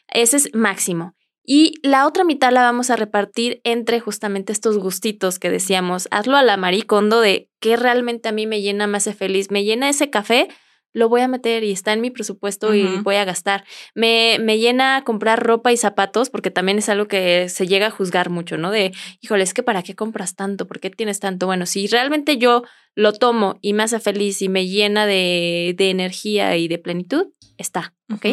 [0.09, 1.15] Ese es máximo.
[1.45, 6.07] Y la otra mitad la vamos a repartir entre justamente estos gustitos que decíamos.
[6.11, 9.51] Hazlo a la maricondo de qué realmente a mí me llena, me hace feliz.
[9.51, 10.49] Me llena ese café,
[10.93, 13.65] lo voy a meter y está en mi presupuesto y voy a gastar.
[13.95, 17.91] Me, me llena comprar ropa y zapatos, porque también es algo que se llega a
[17.91, 18.71] juzgar mucho, ¿no?
[18.71, 20.67] De, híjole, es que ¿para qué compras tanto?
[20.67, 21.47] ¿Por qué tienes tanto?
[21.47, 22.63] Bueno, si realmente yo
[22.95, 27.29] lo tomo y me hace feliz y me llena de, de energía y de plenitud,
[27.61, 28.25] está, ¿ok?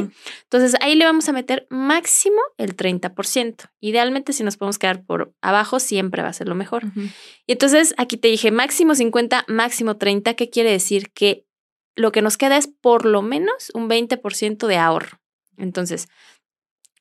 [0.44, 3.70] Entonces ahí le vamos a meter máximo el 30%.
[3.82, 6.84] Idealmente si nos podemos quedar por abajo, siempre va a ser lo mejor.
[7.46, 11.12] Y entonces aquí te dije máximo 50, máximo 30, ¿qué quiere decir?
[11.12, 11.46] Que
[11.98, 15.20] lo que nos queda es por lo menos un 20% de ahorro.
[15.58, 16.08] Entonces,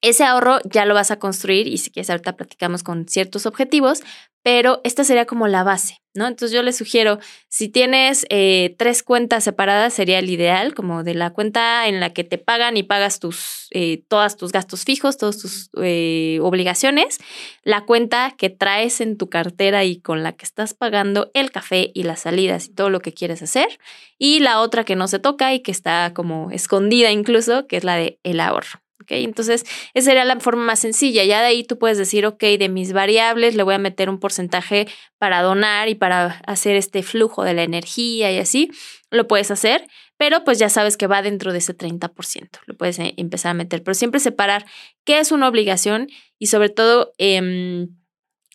[0.00, 4.02] ese ahorro ya lo vas a construir y si quieres ahorita platicamos con ciertos objetivos,
[4.46, 6.28] pero esta sería como la base, ¿no?
[6.28, 11.14] Entonces yo les sugiero, si tienes eh, tres cuentas separadas, sería el ideal, como de
[11.14, 15.16] la cuenta en la que te pagan y pagas tus, eh, todos tus gastos fijos,
[15.16, 17.18] todas tus eh, obligaciones,
[17.64, 21.90] la cuenta que traes en tu cartera y con la que estás pagando el café
[21.92, 23.80] y las salidas y todo lo que quieres hacer,
[24.16, 27.82] y la otra que no se toca y que está como escondida incluso, que es
[27.82, 28.85] la de el ahorro.
[29.10, 29.64] Entonces,
[29.94, 31.24] esa sería la forma más sencilla.
[31.24, 34.18] Ya de ahí tú puedes decir, ok, de mis variables le voy a meter un
[34.18, 34.86] porcentaje
[35.18, 38.70] para donar y para hacer este flujo de la energía y así.
[39.10, 42.48] Lo puedes hacer, pero pues ya sabes que va dentro de ese 30%.
[42.66, 44.66] Lo puedes eh, empezar a meter, pero siempre separar
[45.04, 47.88] qué es una obligación y sobre todo em,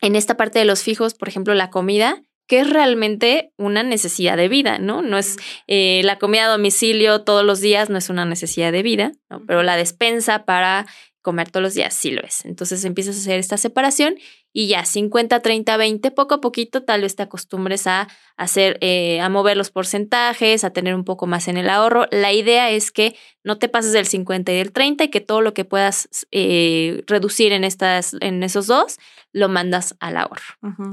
[0.01, 4.35] en esta parte de los fijos, por ejemplo, la comida que es realmente una necesidad
[4.35, 5.01] de vida, ¿no?
[5.01, 5.37] No es
[5.67, 9.41] eh, la comida a domicilio todos los días, no es una necesidad de vida, ¿no?
[9.47, 10.85] Pero la despensa para
[11.21, 12.43] comer todos los días sí lo es.
[12.43, 14.15] Entonces empiezas a hacer esta separación
[14.51, 18.09] y ya 50, 30, 20, poco a poquito tal vez te acostumbres a
[18.41, 22.07] hacer, eh, a mover los porcentajes, a tener un poco más en el ahorro.
[22.09, 25.41] La idea es que no te pases del 50 y del 30 y que todo
[25.41, 28.97] lo que puedas eh, reducir en, estas, en esos dos
[29.31, 30.41] lo mandas al ahorro.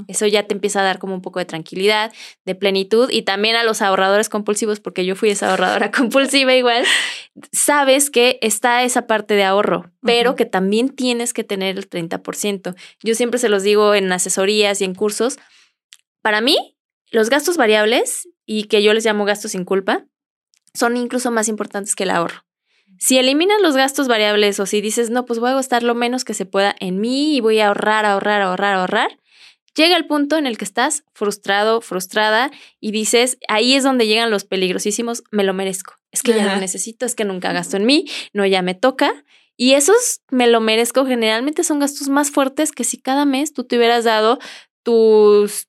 [0.07, 2.13] Eso ya te empieza a dar como un poco de tranquilidad,
[2.45, 6.85] de plenitud y también a los ahorradores compulsivos, porque yo fui esa ahorradora compulsiva igual,
[7.51, 12.75] sabes que está esa parte de ahorro, pero que también tienes que tener el 30%.
[13.01, 15.39] Yo siempre se los digo en asesorías y en cursos.
[16.21, 16.75] Para mí,
[17.11, 20.05] los gastos variables, y que yo les llamo gastos sin culpa,
[20.73, 22.45] son incluso más importantes que el ahorro.
[22.97, 26.25] Si eliminas los gastos variables o si dices, no, pues voy a gastar lo menos
[26.25, 29.19] que se pueda en mí y voy a ahorrar, ahorrar, ahorrar, ahorrar,
[29.75, 34.31] llega el punto en el que estás frustrado, frustrada y dices, ahí es donde llegan
[34.31, 35.93] los peligrosísimos, me lo merezco.
[36.11, 39.23] Es que ya lo necesito, es que nunca gasto en mí, no, ya me toca.
[39.55, 43.63] Y esos me lo merezco generalmente son gastos más fuertes que si cada mes tú
[43.63, 44.39] te hubieras dado
[44.83, 45.68] tus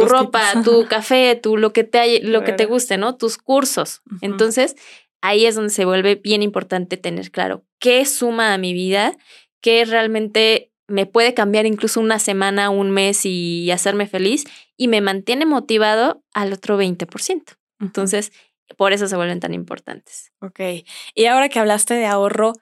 [0.00, 3.16] tu ropa, tu café, tu lo que te lo que te guste, ¿no?
[3.16, 4.02] Tus cursos.
[4.20, 4.76] Entonces,
[5.20, 9.16] ahí es donde se vuelve bien importante tener claro qué suma a mi vida,
[9.60, 14.44] qué realmente me puede cambiar incluso una semana, un mes y hacerme feliz
[14.76, 17.56] y me mantiene motivado al otro 20%.
[17.80, 18.32] Entonces,
[18.76, 20.32] por eso se vuelven tan importantes.
[20.40, 20.60] Ok.
[21.14, 22.52] Y ahora que hablaste de ahorro,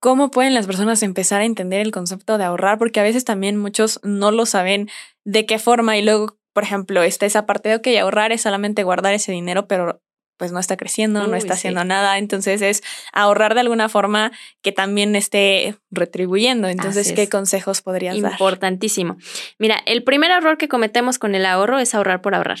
[0.00, 2.78] ¿cómo pueden las personas empezar a entender el concepto de ahorrar?
[2.78, 4.88] Porque a veces también muchos no lo saben
[5.24, 8.82] de qué forma y luego, por ejemplo, está esa parte de, ok, ahorrar es solamente
[8.82, 10.02] guardar ese dinero, pero
[10.36, 12.18] pues no está creciendo, no está haciendo nada.
[12.18, 16.66] Entonces es ahorrar de alguna forma que también esté retribuyendo.
[16.66, 18.32] Entonces, ¿qué consejos podrías dar?
[18.32, 19.18] Importantísimo.
[19.60, 22.58] Mira, el primer error que cometemos con el ahorro es ahorrar por ahorrar.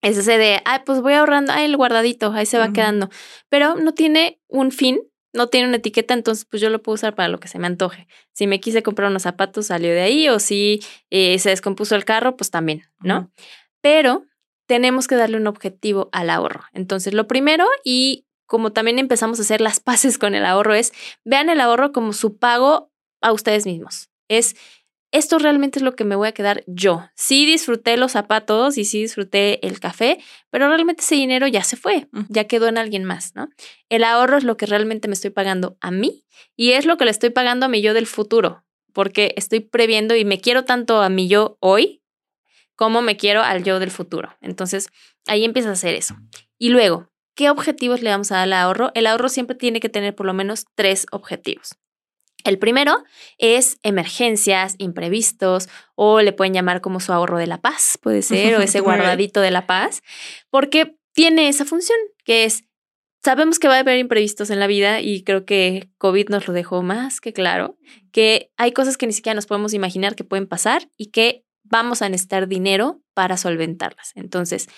[0.00, 3.10] Es ese de, ay, pues voy ahorrando, ay, el guardadito, ahí se va quedando.
[3.48, 5.00] Pero no tiene un fin,
[5.32, 7.66] no tiene una etiqueta, entonces pues yo lo puedo usar para lo que se me
[7.66, 8.08] antoje.
[8.32, 12.04] Si me quise comprar unos zapatos, salió de ahí, o si eh, se descompuso el
[12.04, 13.30] carro, pues también, ¿no?
[13.80, 14.24] Pero
[14.66, 16.64] tenemos que darle un objetivo al ahorro.
[16.72, 20.92] Entonces, lo primero y como también empezamos a hacer las paces con el ahorro es,
[21.24, 24.10] vean el ahorro como su pago a ustedes mismos.
[24.28, 24.56] Es,
[25.10, 27.08] esto realmente es lo que me voy a quedar yo.
[27.14, 30.18] Sí disfruté los zapatos y sí disfruté el café,
[30.50, 33.48] pero realmente ese dinero ya se fue, ya quedó en alguien más, ¿no?
[33.88, 36.24] El ahorro es lo que realmente me estoy pagando a mí
[36.56, 40.14] y es lo que le estoy pagando a mi yo del futuro, porque estoy previendo
[40.14, 42.02] y me quiero tanto a mi yo hoy
[42.76, 44.36] cómo me quiero al yo del futuro.
[44.40, 44.88] Entonces,
[45.26, 46.16] ahí empieza a hacer eso.
[46.58, 48.92] Y luego, ¿qué objetivos le vamos a dar al ahorro?
[48.94, 51.76] El ahorro siempre tiene que tener por lo menos tres objetivos.
[52.44, 53.04] El primero
[53.38, 58.56] es emergencias, imprevistos, o le pueden llamar como su ahorro de la paz, puede ser,
[58.56, 60.02] o ese guardadito de la paz,
[60.50, 62.64] porque tiene esa función, que es,
[63.24, 66.54] sabemos que va a haber imprevistos en la vida y creo que COVID nos lo
[66.54, 67.76] dejó más que claro,
[68.12, 72.02] que hay cosas que ni siquiera nos podemos imaginar que pueden pasar y que vamos
[72.02, 74.12] a necesitar dinero para solventarlas.
[74.14, 74.68] Entonces,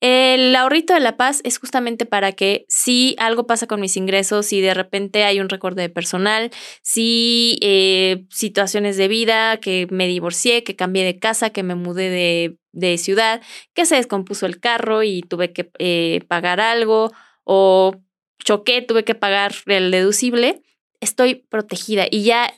[0.00, 4.46] el ahorrito de la paz es justamente para que si algo pasa con mis ingresos,
[4.46, 6.50] si de repente hay un recorte de personal,
[6.82, 12.56] si eh, situaciones de vida, que me divorcié, que cambié de casa, que me mudé
[12.72, 13.42] de, ciudad,
[13.74, 17.12] que se descompuso el carro y tuve que eh, pagar algo
[17.44, 17.94] o
[18.42, 20.62] choqué, tuve que pagar el deducible,
[21.00, 22.54] estoy protegida y ya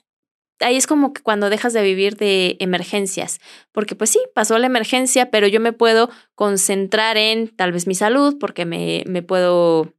[0.62, 3.40] ahí es como que cuando dejas de vivir de emergencias,
[3.72, 7.94] porque pues sí, pasó la emergencia, pero yo me puedo concentrar en tal vez mi
[7.94, 9.92] salud, porque me, me puedo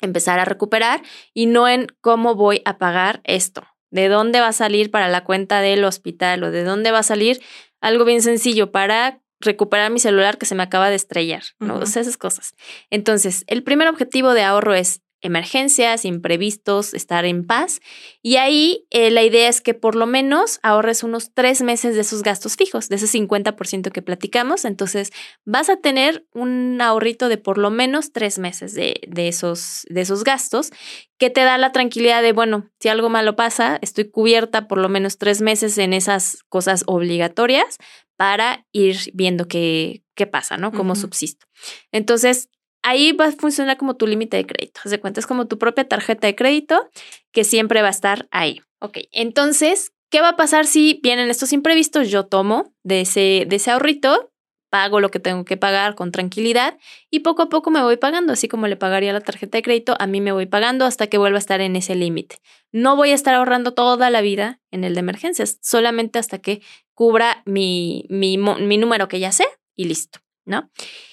[0.00, 4.52] empezar a recuperar y no en cómo voy a pagar esto, de dónde va a
[4.52, 7.40] salir para la cuenta del hospital o de dónde va a salir
[7.80, 11.82] algo bien sencillo para recuperar mi celular que se me acaba de estrellar, ¿no?
[11.82, 12.54] esas cosas.
[12.90, 17.80] Entonces, el primer objetivo de ahorro es emergencias, imprevistos, estar en paz.
[18.22, 22.02] Y ahí eh, la idea es que por lo menos ahorres unos tres meses de
[22.02, 24.64] esos gastos fijos, de ese 50% que platicamos.
[24.64, 25.10] Entonces
[25.44, 30.02] vas a tener un ahorrito de por lo menos tres meses de, de, esos, de
[30.02, 30.70] esos gastos
[31.18, 34.88] que te da la tranquilidad de, bueno, si algo malo pasa, estoy cubierta por lo
[34.88, 37.78] menos tres meses en esas cosas obligatorias
[38.16, 40.72] para ir viendo qué, qué pasa, ¿no?
[40.72, 41.46] Cómo subsisto.
[41.92, 42.48] Entonces,
[42.84, 44.80] ahí va a funcionar como tu límite de crédito.
[44.84, 46.88] De cuenta, es como tu propia tarjeta de crédito
[47.32, 48.60] que siempre va a estar ahí.
[48.80, 52.10] Ok, entonces, ¿qué va a pasar si vienen estos imprevistos?
[52.10, 54.30] Yo tomo de ese, de ese ahorrito,
[54.68, 56.76] pago lo que tengo que pagar con tranquilidad
[57.10, 59.96] y poco a poco me voy pagando, así como le pagaría la tarjeta de crédito,
[59.98, 62.36] a mí me voy pagando hasta que vuelva a estar en ese límite.
[62.70, 66.60] No voy a estar ahorrando toda la vida en el de emergencias, solamente hasta que
[66.92, 70.70] cubra mi, mi, mi número que ya sé y listo, ¿no?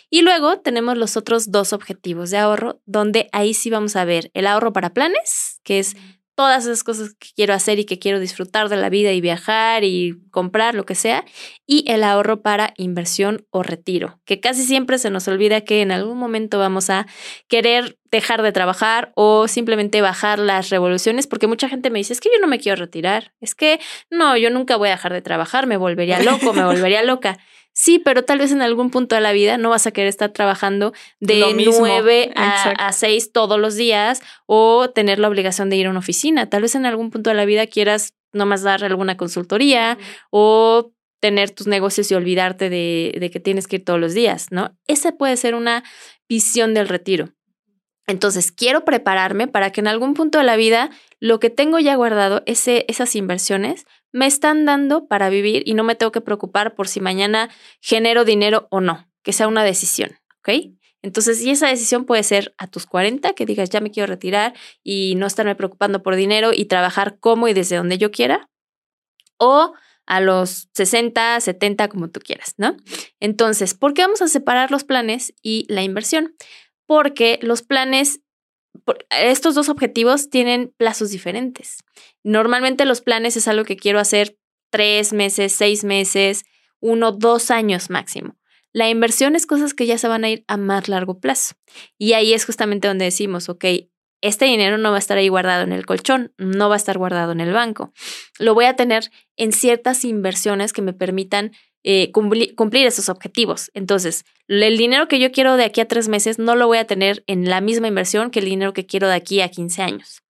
[0.09, 4.29] Y luego tenemos los otros dos objetivos de ahorro, donde ahí sí vamos a ver
[4.33, 5.95] el ahorro para planes, que es
[6.35, 9.83] todas esas cosas que quiero hacer y que quiero disfrutar de la vida y viajar
[9.83, 11.23] y comprar, lo que sea,
[11.67, 15.91] y el ahorro para inversión o retiro, que casi siempre se nos olvida que en
[15.91, 17.05] algún momento vamos a
[17.47, 22.21] querer dejar de trabajar o simplemente bajar las revoluciones, porque mucha gente me dice, es
[22.21, 25.21] que yo no me quiero retirar, es que no, yo nunca voy a dejar de
[25.21, 27.37] trabajar, me volvería loco, me volvería loca.
[27.73, 30.31] Sí, pero tal vez en algún punto de la vida no vas a querer estar
[30.31, 35.89] trabajando de 9 a, 6 todos los días o tener la obligación de ir a
[35.89, 36.49] una oficina.
[36.49, 39.97] Tal vez en algún punto de la vida quieras nomás dar alguna consultoría
[40.29, 44.47] o tener tus negocios y olvidarte de, de que tienes que ir todos los días,
[44.51, 44.77] ¿no?
[44.87, 45.83] Esa puede ser una
[46.27, 47.29] visión del retiro.
[48.07, 51.95] Entonces, quiero prepararme para que en algún punto de la vida lo que tengo ya
[51.95, 56.75] guardado, ese, esas inversiones, me están dando para vivir y no me tengo que preocupar
[56.75, 60.73] por si mañana genero dinero o no, que sea una decisión, ¿ok?
[61.01, 64.53] Entonces, y esa decisión puede ser a tus 40, que digas, ya me quiero retirar
[64.83, 68.49] y no estarme preocupando por dinero y trabajar como y desde donde yo quiera,
[69.37, 69.73] o
[70.05, 72.75] a los 60, 70, como tú quieras, ¿no?
[73.19, 76.35] Entonces, ¿por qué vamos a separar los planes y la inversión?
[76.85, 78.19] Porque los planes
[79.09, 81.83] estos dos objetivos tienen plazos diferentes.
[82.23, 84.37] Normalmente los planes es algo que quiero hacer
[84.69, 86.43] tres meses, seis meses,
[86.79, 88.37] uno, dos años máximo.
[88.73, 91.55] La inversión es cosas que ya se van a ir a más largo plazo.
[91.97, 93.65] Y ahí es justamente donde decimos, ok,
[94.21, 96.97] este dinero no va a estar ahí guardado en el colchón, no va a estar
[96.97, 97.91] guardado en el banco.
[98.39, 101.51] Lo voy a tener en ciertas inversiones que me permitan
[101.83, 103.71] eh, cumplir, esos objetivos.
[103.73, 106.85] Entonces, el dinero que yo quiero de aquí a tres meses no lo voy a
[106.85, 110.21] tener en la misma inversión que el dinero que quiero de aquí a 15 años.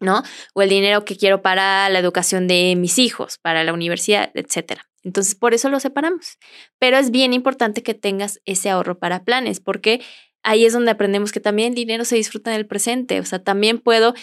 [0.00, 0.22] ¿No?
[0.52, 4.86] O el dinero que quiero para la educación de mis hijos, para la universidad, etcétera.
[5.02, 6.36] Entonces, por eso lo separamos.
[6.78, 10.02] Pero es bien importante que tengas ese ahorro para planes, porque
[10.42, 13.18] ahí es donde aprendemos que también el dinero se disfruta en el presente.
[13.18, 14.14] O sea, también puedo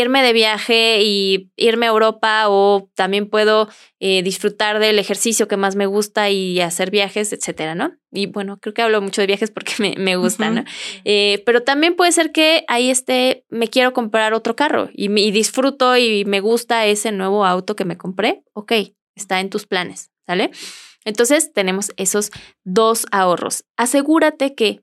[0.00, 3.68] irme de viaje y irme a Europa o también puedo
[4.00, 7.92] eh, disfrutar del ejercicio que más me gusta y hacer viajes, etcétera, ¿no?
[8.10, 10.64] Y bueno, creo que hablo mucho de viajes porque me, me gusta, ¿no?
[11.04, 15.30] Eh, pero también puede ser que ahí esté, me quiero comprar otro carro y, y
[15.30, 18.42] disfruto y me gusta ese nuevo auto que me compré.
[18.52, 18.72] Ok,
[19.14, 20.50] está en tus planes, ¿sale?
[21.04, 22.30] Entonces tenemos esos
[22.64, 23.64] dos ahorros.
[23.76, 24.82] Asegúrate que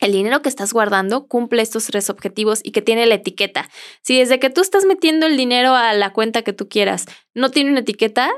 [0.00, 3.68] el dinero que estás guardando cumple estos tres objetivos y que tiene la etiqueta.
[4.02, 7.50] Si desde que tú estás metiendo el dinero a la cuenta que tú quieras no
[7.50, 8.30] tiene una etiqueta,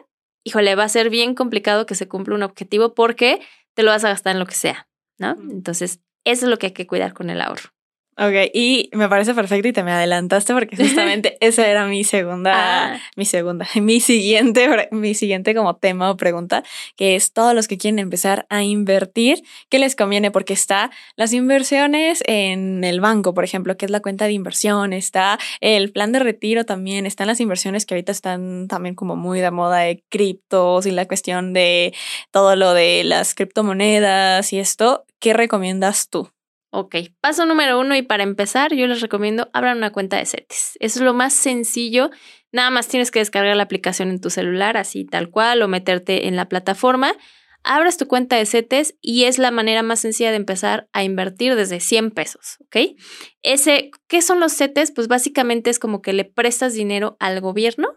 [0.44, 3.40] híjole, va a ser bien complicado que se cumpla un objetivo porque
[3.74, 4.88] te lo vas a gastar en lo que sea,
[5.18, 5.36] ¿no?
[5.50, 7.75] Entonces, eso es lo que hay que cuidar con el ahorro.
[8.18, 12.94] Ok, y me parece perfecto y te me adelantaste porque justamente esa era mi segunda,
[12.94, 13.00] ah.
[13.14, 16.62] mi segunda, mi siguiente, mi siguiente como tema o pregunta,
[16.96, 20.30] que es todos los que quieren empezar a invertir, ¿qué les conviene?
[20.30, 24.94] Porque está las inversiones en el banco, por ejemplo, que es la cuenta de inversión,
[24.94, 29.40] está el plan de retiro también, están las inversiones que ahorita están también como muy
[29.40, 31.92] de moda de criptos y la cuestión de
[32.30, 36.30] todo lo de las criptomonedas y esto, ¿qué recomiendas tú?
[36.70, 40.76] Ok, paso número uno y para empezar yo les recomiendo abran una cuenta de CETES.
[40.80, 42.10] Es lo más sencillo.
[42.52, 46.26] Nada más tienes que descargar la aplicación en tu celular así tal cual o meterte
[46.26, 47.14] en la plataforma.
[47.62, 51.56] Abras tu cuenta de CETES y es la manera más sencilla de empezar a invertir
[51.56, 52.96] desde 100 pesos, ¿ok?
[53.42, 54.92] Ese, ¿qué son los CETES?
[54.92, 57.88] Pues básicamente es como que le prestas dinero al gobierno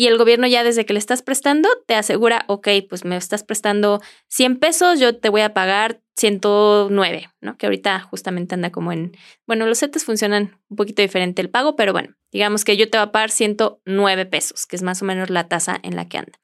[0.00, 3.44] y el gobierno ya desde que le estás prestando te asegura, ok, pues me estás
[3.44, 7.58] prestando 100 pesos, yo te voy a pagar 109, ¿no?
[7.58, 9.14] Que ahorita justamente anda como en,
[9.46, 12.96] bueno, los CETES funcionan un poquito diferente el pago, pero bueno, digamos que yo te
[12.96, 16.16] voy a pagar 109 pesos, que es más o menos la tasa en la que
[16.16, 16.40] anda.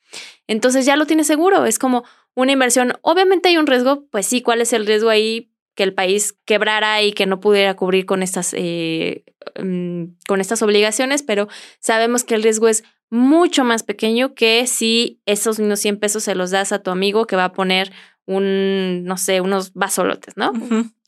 [0.47, 2.93] Entonces ya lo tienes seguro, es como una inversión.
[3.01, 5.51] Obviamente hay un riesgo, pues sí, ¿cuál es el riesgo ahí?
[5.77, 9.25] que el país quebrara y que no pudiera cubrir con estas, eh,
[9.63, 11.49] mm, con estas obligaciones, pero
[11.81, 16.35] sabemos que el riesgo es mucho más pequeño que si esos mismos 100 pesos se
[16.35, 17.93] los das a tu amigo que va a poner
[18.27, 20.53] un, no sé, unos basolotes, ¿no?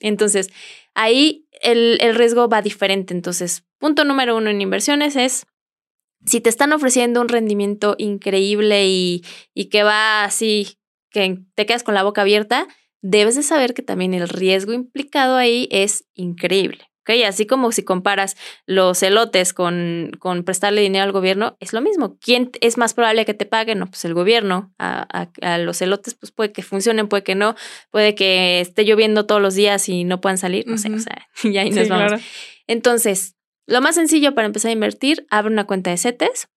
[0.01, 0.51] Entonces,
[0.94, 3.12] ahí el, el riesgo va diferente.
[3.12, 5.46] Entonces, punto número uno en inversiones es
[6.24, 9.24] si te están ofreciendo un rendimiento increíble y,
[9.55, 10.78] y, que va así,
[11.11, 12.66] que te quedas con la boca abierta,
[13.03, 16.84] debes de saber que también el riesgo implicado ahí es increíble.
[17.26, 18.36] Así como si comparas
[18.66, 22.18] los elotes con, con prestarle dinero al gobierno, es lo mismo.
[22.20, 23.74] ¿Quién es más probable que te pague?
[23.74, 24.72] No, pues el gobierno.
[24.78, 25.28] A,
[25.59, 27.54] los elotes, pues puede que funcionen, puede que no,
[27.90, 31.28] puede que esté lloviendo todos los días y no puedan salir, no sé, o sea,
[31.42, 32.20] ya ahí nos vamos.
[32.66, 33.36] Entonces,
[33.66, 36.48] lo más sencillo para empezar a invertir, abre una cuenta de CETES.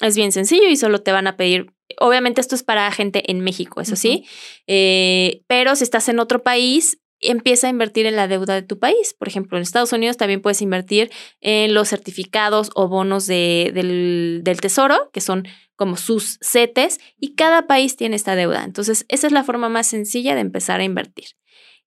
[0.00, 3.40] Es bien sencillo y solo te van a pedir Obviamente esto es para gente en
[3.40, 4.24] México, eso sí,
[4.66, 8.78] eh, pero si estás en otro país, empieza a invertir en la deuda de tu
[8.78, 9.14] país.
[9.14, 11.10] Por ejemplo, en Estados Unidos también puedes invertir
[11.40, 15.46] en los certificados o bonos de, del, tesoro, que son
[15.76, 18.64] como sus CETES, y cada país tiene esta deuda.
[18.64, 21.28] Entonces, esa es la forma más sencilla de empezar a invertir.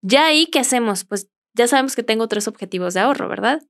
[0.01, 1.05] Ya ahí, ¿qué hacemos?
[1.05, 3.63] Pues ya sabemos que tengo tres objetivos de ahorro, ¿verdad?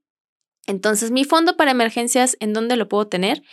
[0.65, 3.43] Entonces, mi fondo para emergencias, ¿en dónde lo puedo tener?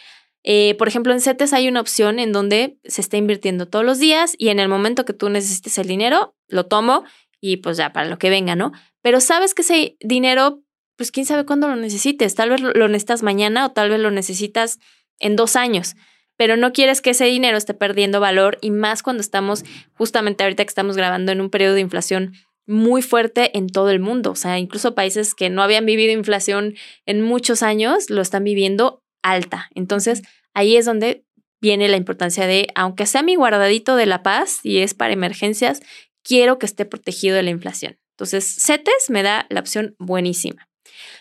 [0.42, 3.98] Eh, por ejemplo, en CETES hay una opción en donde se está invirtiendo todos los
[3.98, 7.04] días y en el momento que tú necesites el dinero, lo tomo
[7.40, 8.72] y pues ya para lo que venga, ¿no?
[9.02, 10.62] Pero sabes que ese dinero,
[10.96, 12.34] pues quién sabe cuándo lo necesites.
[12.34, 14.78] Tal vez lo necesitas mañana o tal vez lo necesitas
[15.18, 15.96] en dos años.
[16.36, 19.64] Pero no quieres que ese dinero esté perdiendo valor y más cuando estamos
[19.94, 22.32] justamente ahorita que estamos grabando en un periodo de inflación
[22.66, 24.30] muy fuerte en todo el mundo.
[24.30, 29.02] O sea, incluso países que no habían vivido inflación en muchos años lo están viviendo
[29.22, 29.68] alta.
[29.74, 30.22] Entonces,
[30.54, 31.24] ahí es donde
[31.60, 35.82] viene la importancia de, aunque sea mi guardadito de la paz y es para emergencias,
[36.22, 37.98] quiero que esté protegido de la inflación.
[38.12, 40.68] Entonces, CETES me da la opción buenísima.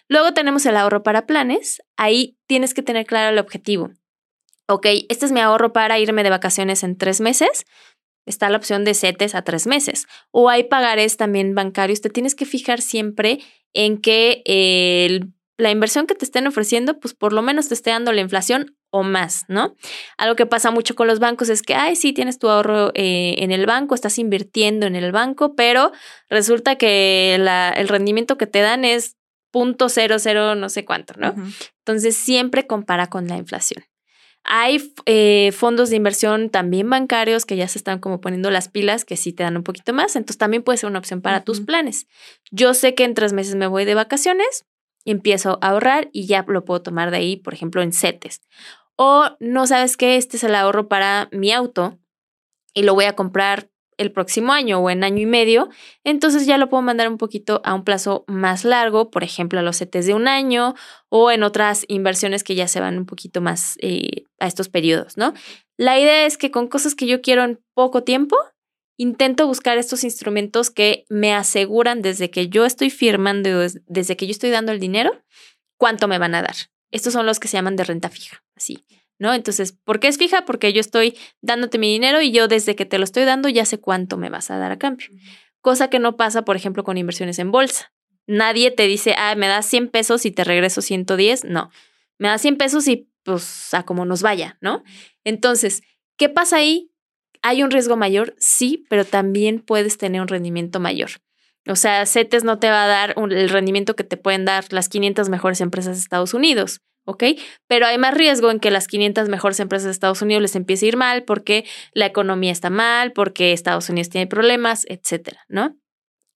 [0.08, 1.82] Luego tenemos el ahorro para planes.
[1.96, 3.92] Ahí tienes que tener claro el objetivo.
[4.68, 7.66] Ok, este es mi ahorro para irme de vacaciones en tres meses.
[8.26, 10.08] Está la opción de CETES a tres meses.
[10.32, 12.02] O hay pagares también bancarios.
[12.02, 13.40] Te tienes que fijar siempre
[13.74, 14.44] en que
[15.58, 18.76] la inversión que te estén ofreciendo, pues por lo menos te esté dando la inflación
[18.92, 19.76] o más, ¿no?
[20.18, 23.36] Algo que pasa mucho con los bancos es que, ay, sí, tienes tu ahorro eh,
[23.38, 25.92] en el banco, estás invirtiendo en el banco, pero
[26.30, 29.18] resulta que el rendimiento que te dan es
[29.52, 31.36] punto cero cero no sé cuánto, ¿no?
[31.80, 33.84] Entonces siempre compara con la inflación.
[34.44, 39.06] Hay eh, fondos de inversión también bancarios que ya se están como poniendo las pilas,
[39.06, 41.62] que sí te dan un poquito más, entonces también puede ser una opción para tus
[41.62, 42.08] planes.
[42.50, 44.66] Yo sé que en tres meses me voy de vacaciones,
[45.06, 48.42] empiezo a ahorrar y ya lo puedo tomar de ahí, por ejemplo, en CETES.
[49.02, 51.98] O no sabes que este es el ahorro para mi auto
[52.74, 55.70] y lo voy a comprar el próximo año o en año y medio,
[56.04, 59.64] entonces ya lo puedo mandar un poquito a un plazo más largo, por ejemplo, a
[59.64, 60.76] los CETES de un año
[61.08, 65.16] o en otras inversiones que ya se van un poquito más eh, a estos periodos,
[65.16, 65.34] ¿no?
[65.78, 68.36] La idea es que con cosas que yo quiero en poco tiempo,
[68.98, 74.32] intento buscar estos instrumentos que me aseguran desde que yo estoy firmando, desde que yo
[74.32, 75.24] estoy dando el dinero,
[75.78, 76.56] cuánto me van a dar.
[76.92, 78.86] Estos son los que se llaman de renta fija, así,
[79.18, 79.34] ¿no?
[79.34, 80.46] Entonces, ¿por qué es fija?
[80.46, 83.66] Porque yo estoy dándote mi dinero y yo desde que te lo estoy dando ya
[83.66, 85.08] sé cuánto me vas a dar a cambio.
[85.62, 87.92] Cosa que no pasa, por ejemplo, con inversiones en bolsa.
[88.28, 91.46] Nadie te dice, ah, me das 100 pesos y te regreso 110.
[91.46, 91.72] No,
[92.18, 94.84] me das 100 pesos y pues a como nos vaya, ¿no?
[95.24, 95.82] Entonces,
[96.18, 96.92] ¿qué pasa ahí?
[97.42, 98.36] ¿Hay un riesgo mayor?
[98.38, 101.10] Sí, pero también puedes tener un rendimiento mayor.
[101.68, 104.90] O sea, CETES no te va a dar el rendimiento que te pueden dar las
[104.90, 107.24] 500 mejores empresas de Estados Unidos, ¿ok?
[107.68, 110.86] Pero hay más riesgo en que las 500 mejores empresas de Estados Unidos les empiece
[110.86, 115.76] a ir mal porque la economía está mal, porque Estados Unidos tiene problemas, etcétera, ¿no?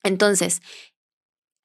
[0.03, 0.61] Entonces,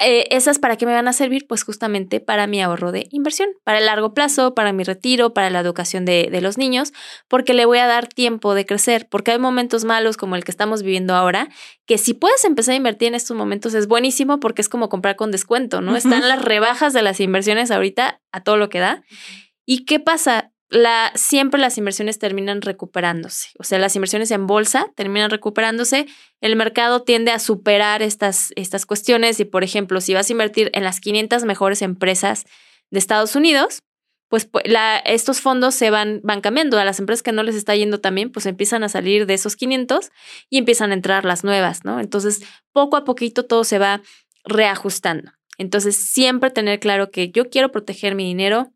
[0.01, 1.47] eh, ¿Esas para qué me van a servir?
[1.49, 5.51] Pues justamente para mi ahorro de inversión, para el largo plazo, para mi retiro, para
[5.51, 6.93] la educación de, de, los niños,
[7.27, 10.53] porque le voy a dar tiempo de crecer, porque hay momentos malos como el que
[10.53, 11.49] estamos viviendo ahora,
[11.85, 15.17] que si puedes empezar a invertir en estos momentos es buenísimo porque es como comprar
[15.17, 15.97] con descuento, ¿no?
[15.97, 19.03] Están las rebajas de las inversiones ahorita a todo lo que da.
[19.67, 20.53] ¿Y qué pasa?
[20.71, 23.49] La, siempre las inversiones terminan recuperándose.
[23.59, 26.07] O sea, las inversiones en bolsa terminan recuperándose.
[26.41, 30.71] El mercado tiende a superar estas, estas cuestiones y, por ejemplo, si vas a invertir
[30.75, 32.45] en las 500 mejores empresas
[32.91, 33.81] de Estados Unidos,
[34.29, 36.79] pues la, estos fondos se van, van cambiando.
[36.79, 39.57] A las empresas que no les está yendo también, pues empiezan a salir de esos
[39.57, 40.11] 500
[40.51, 41.99] y empiezan a entrar las nuevas, ¿no?
[41.99, 42.43] Entonces,
[42.73, 44.03] poco a poquito todo se va
[44.45, 45.33] reajustando.
[45.57, 48.71] Entonces, siempre tener claro que yo quiero proteger mi dinero,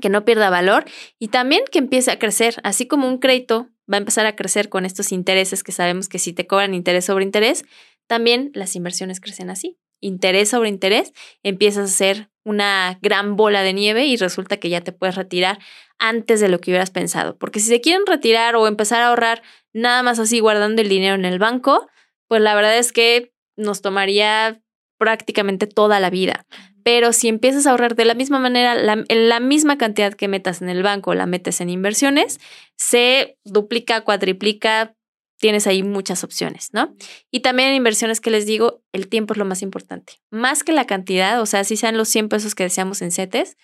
[0.00, 0.84] que no pierda valor
[1.18, 4.68] y también que empiece a crecer, así como un crédito va a empezar a crecer
[4.68, 7.64] con estos intereses que sabemos que si te cobran interés sobre interés,
[8.06, 9.78] También las inversiones crecen así.
[10.00, 14.80] Interés sobre interés, empiezas a hacer una gran bola de nieve y resulta que ya
[14.80, 15.58] te puedes retirar
[15.98, 17.36] antes de lo que hubieras pensado.
[17.36, 19.42] Porque si se quieren retirar o empezar a ahorrar
[19.74, 21.86] nada más así guardando el dinero en el banco,
[22.28, 24.62] pues la verdad es que nos tomaría
[24.98, 26.46] prácticamente toda la vida.
[26.88, 30.62] Pero si empiezas a ahorrar de la misma manera, la, la misma cantidad que metas
[30.62, 32.40] en el banco, la metes en inversiones,
[32.76, 34.94] se duplica, cuadriplica,
[35.38, 36.96] tienes ahí muchas opciones, ¿no?
[37.30, 40.14] Y también en inversiones que les digo, el tiempo es lo más importante.
[40.30, 43.58] Más que la cantidad, o sea, si sean los 100 pesos que deseamos en CETES,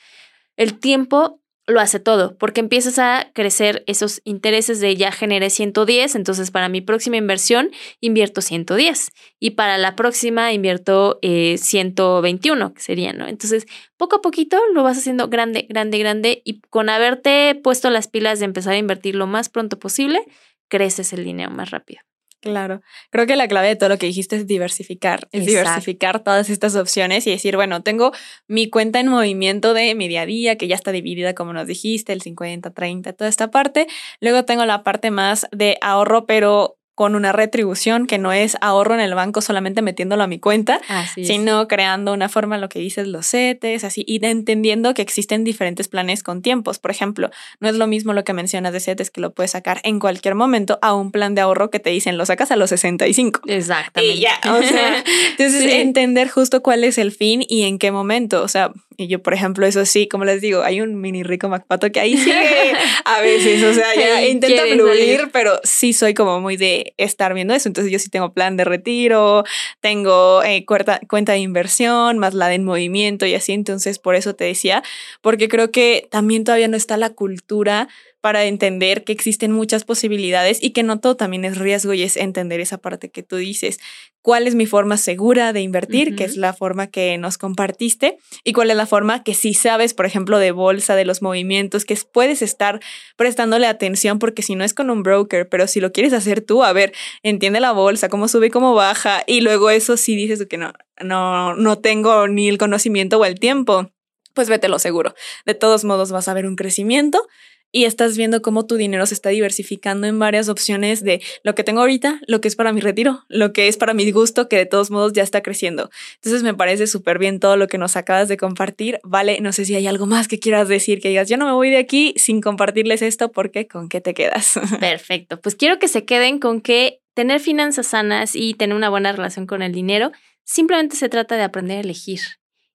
[0.58, 6.14] el tiempo lo hace todo, porque empiezas a crecer esos intereses de ya generé 110,
[6.14, 9.10] entonces para mi próxima inversión invierto 110
[9.40, 13.26] y para la próxima invierto 121, eh, que sería, ¿no?
[13.26, 18.08] Entonces, poco a poquito lo vas haciendo grande, grande, grande y con haberte puesto las
[18.08, 20.20] pilas de empezar a invertir lo más pronto posible,
[20.68, 22.02] creces el dinero más rápido.
[22.44, 26.50] Claro, creo que la clave de todo lo que dijiste es diversificar, es diversificar todas
[26.50, 28.12] estas opciones y decir, bueno, tengo
[28.48, 31.66] mi cuenta en movimiento de mi día a día, que ya está dividida, como nos
[31.66, 33.86] dijiste, el 50, 30, toda esta parte.
[34.20, 38.94] Luego tengo la parte más de ahorro, pero con una retribución que no es ahorro
[38.94, 40.80] en el banco solamente metiéndolo a mi cuenta,
[41.16, 45.88] sino creando una forma, lo que dices, los CETES, así, y entendiendo que existen diferentes
[45.88, 46.78] planes con tiempos.
[46.78, 47.30] Por ejemplo,
[47.60, 50.34] no es lo mismo lo que mencionas de CETES que lo puedes sacar en cualquier
[50.34, 53.40] momento a un plan de ahorro que te dicen lo sacas a los 65.
[53.46, 54.16] Exactamente.
[54.16, 58.42] Y ya, o sea, entonces entender justo cuál es el fin y en qué momento,
[58.42, 61.48] o sea, y yo, por ejemplo, eso sí, como les digo, hay un mini rico
[61.48, 62.72] MacPato que ahí sigue
[63.04, 67.54] a veces, o sea, ya intenta fluir, pero sí soy como muy de estar viendo
[67.54, 67.68] eso.
[67.68, 69.44] Entonces yo sí tengo plan de retiro,
[69.80, 73.52] tengo eh, cuenta, cuenta de inversión, más la de en movimiento y así.
[73.52, 74.82] Entonces por eso te decía,
[75.20, 77.88] porque creo que también todavía no está la cultura
[78.24, 82.16] para entender que existen muchas posibilidades y que no todo también es riesgo y es
[82.16, 83.80] entender esa parte que tú dices.
[84.22, 86.16] ¿Cuál es mi forma segura de invertir?
[86.16, 88.16] Que es la forma que nos compartiste.
[88.42, 91.84] ¿Y cuál es la forma que si sabes, por ejemplo, de bolsa, de los movimientos,
[91.84, 92.80] que puedes estar
[93.16, 94.18] prestándole atención?
[94.18, 96.94] Porque si no es con un broker, pero si lo quieres hacer tú, a ver,
[97.22, 99.22] entiende la bolsa, cómo sube, cómo baja.
[99.26, 100.72] Y luego eso sí dices que no,
[101.02, 103.90] no, no tengo ni el conocimiento o el tiempo.
[104.32, 105.14] Pues vete lo seguro.
[105.44, 107.28] De todos modos vas a ver un crecimiento
[107.74, 111.64] y estás viendo cómo tu dinero se está diversificando en varias opciones de lo que
[111.64, 114.56] tengo ahorita, lo que es para mi retiro, lo que es para mi gusto, que
[114.56, 115.90] de todos modos ya está creciendo.
[116.14, 119.00] Entonces me parece súper bien todo lo que nos acabas de compartir.
[119.02, 121.52] Vale, no sé si hay algo más que quieras decir, que digas, yo no me
[121.52, 124.54] voy de aquí sin compartirles esto, porque con qué te quedas.
[124.78, 129.10] Perfecto, pues quiero que se queden con que tener finanzas sanas y tener una buena
[129.10, 130.12] relación con el dinero
[130.44, 132.20] simplemente se trata de aprender a elegir.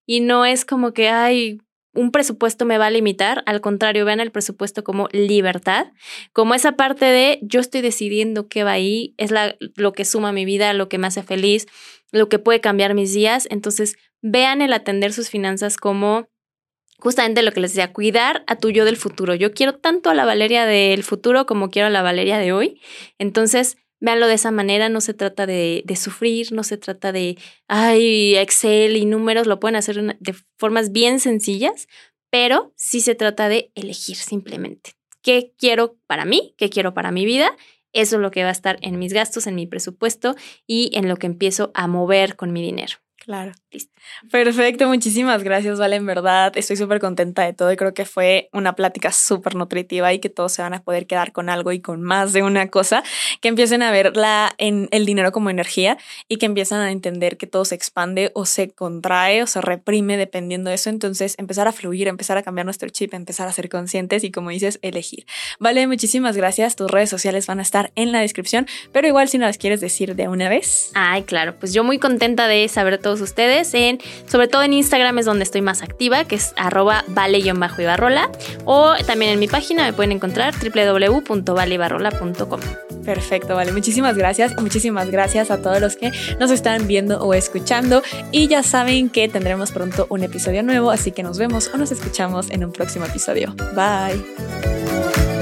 [0.04, 4.20] Y no es como que, ay, un presupuesto me va a limitar, al contrario, vean
[4.20, 5.88] el presupuesto como libertad,
[6.32, 10.32] como esa parte de yo estoy decidiendo qué va ahí, es la, lo que suma
[10.32, 11.66] mi vida, lo que me hace feliz,
[12.12, 13.48] lo que puede cambiar mis días.
[13.50, 16.28] Entonces, vean el atender sus finanzas como
[16.98, 19.34] justamente lo que les decía, cuidar a tu yo del futuro.
[19.34, 22.80] Yo quiero tanto a la Valeria del futuro como quiero a la Valeria de hoy.
[23.18, 27.36] Entonces, Véanlo de esa manera, no se trata de, de, sufrir, no se trata de,
[27.68, 31.86] ay, Excel y números, lo pueden hacer de formas bien sencillas,
[32.30, 34.92] pero sí se trata de elegir simplemente.
[35.22, 36.54] ¿Qué quiero para mí?
[36.56, 37.54] ¿Qué quiero para mi vida?
[37.92, 40.34] Eso es lo que va a estar en mis gastos, en mi presupuesto
[40.66, 42.96] y en lo que empiezo a mover con mi dinero.
[43.30, 43.52] Claro.
[43.70, 43.92] Listo.
[44.28, 45.94] Perfecto, muchísimas gracias, Vale.
[45.94, 50.12] En verdad, estoy súper contenta de todo y creo que fue una plática súper nutritiva
[50.12, 52.66] y que todos se van a poder quedar con algo y con más de una
[52.70, 53.04] cosa,
[53.40, 54.12] que empiecen a ver
[54.58, 58.46] en el dinero como energía y que empiezan a entender que todo se expande o
[58.46, 60.90] se contrae o se reprime dependiendo de eso.
[60.90, 64.50] Entonces, empezar a fluir, empezar a cambiar nuestro chip, empezar a ser conscientes y, como
[64.50, 65.24] dices, elegir.
[65.60, 66.74] Vale, muchísimas gracias.
[66.74, 69.80] Tus redes sociales van a estar en la descripción, pero igual si no las quieres
[69.80, 70.90] decir de una vez.
[70.94, 73.74] Ay, claro, pues yo muy contenta de saber ustedes.
[73.74, 78.30] En, sobre todo en Instagram es donde estoy más activa, que es arroba vale-ibarrola.
[78.64, 82.60] O también en mi página me pueden encontrar www.valeibarrola.com.
[83.04, 83.72] Perfecto, vale.
[83.72, 84.60] Muchísimas gracias.
[84.60, 88.02] Muchísimas gracias a todos los que nos están viendo o escuchando.
[88.30, 91.92] Y ya saben que tendremos pronto un episodio nuevo, así que nos vemos o nos
[91.92, 93.54] escuchamos en un próximo episodio.
[93.74, 95.39] Bye.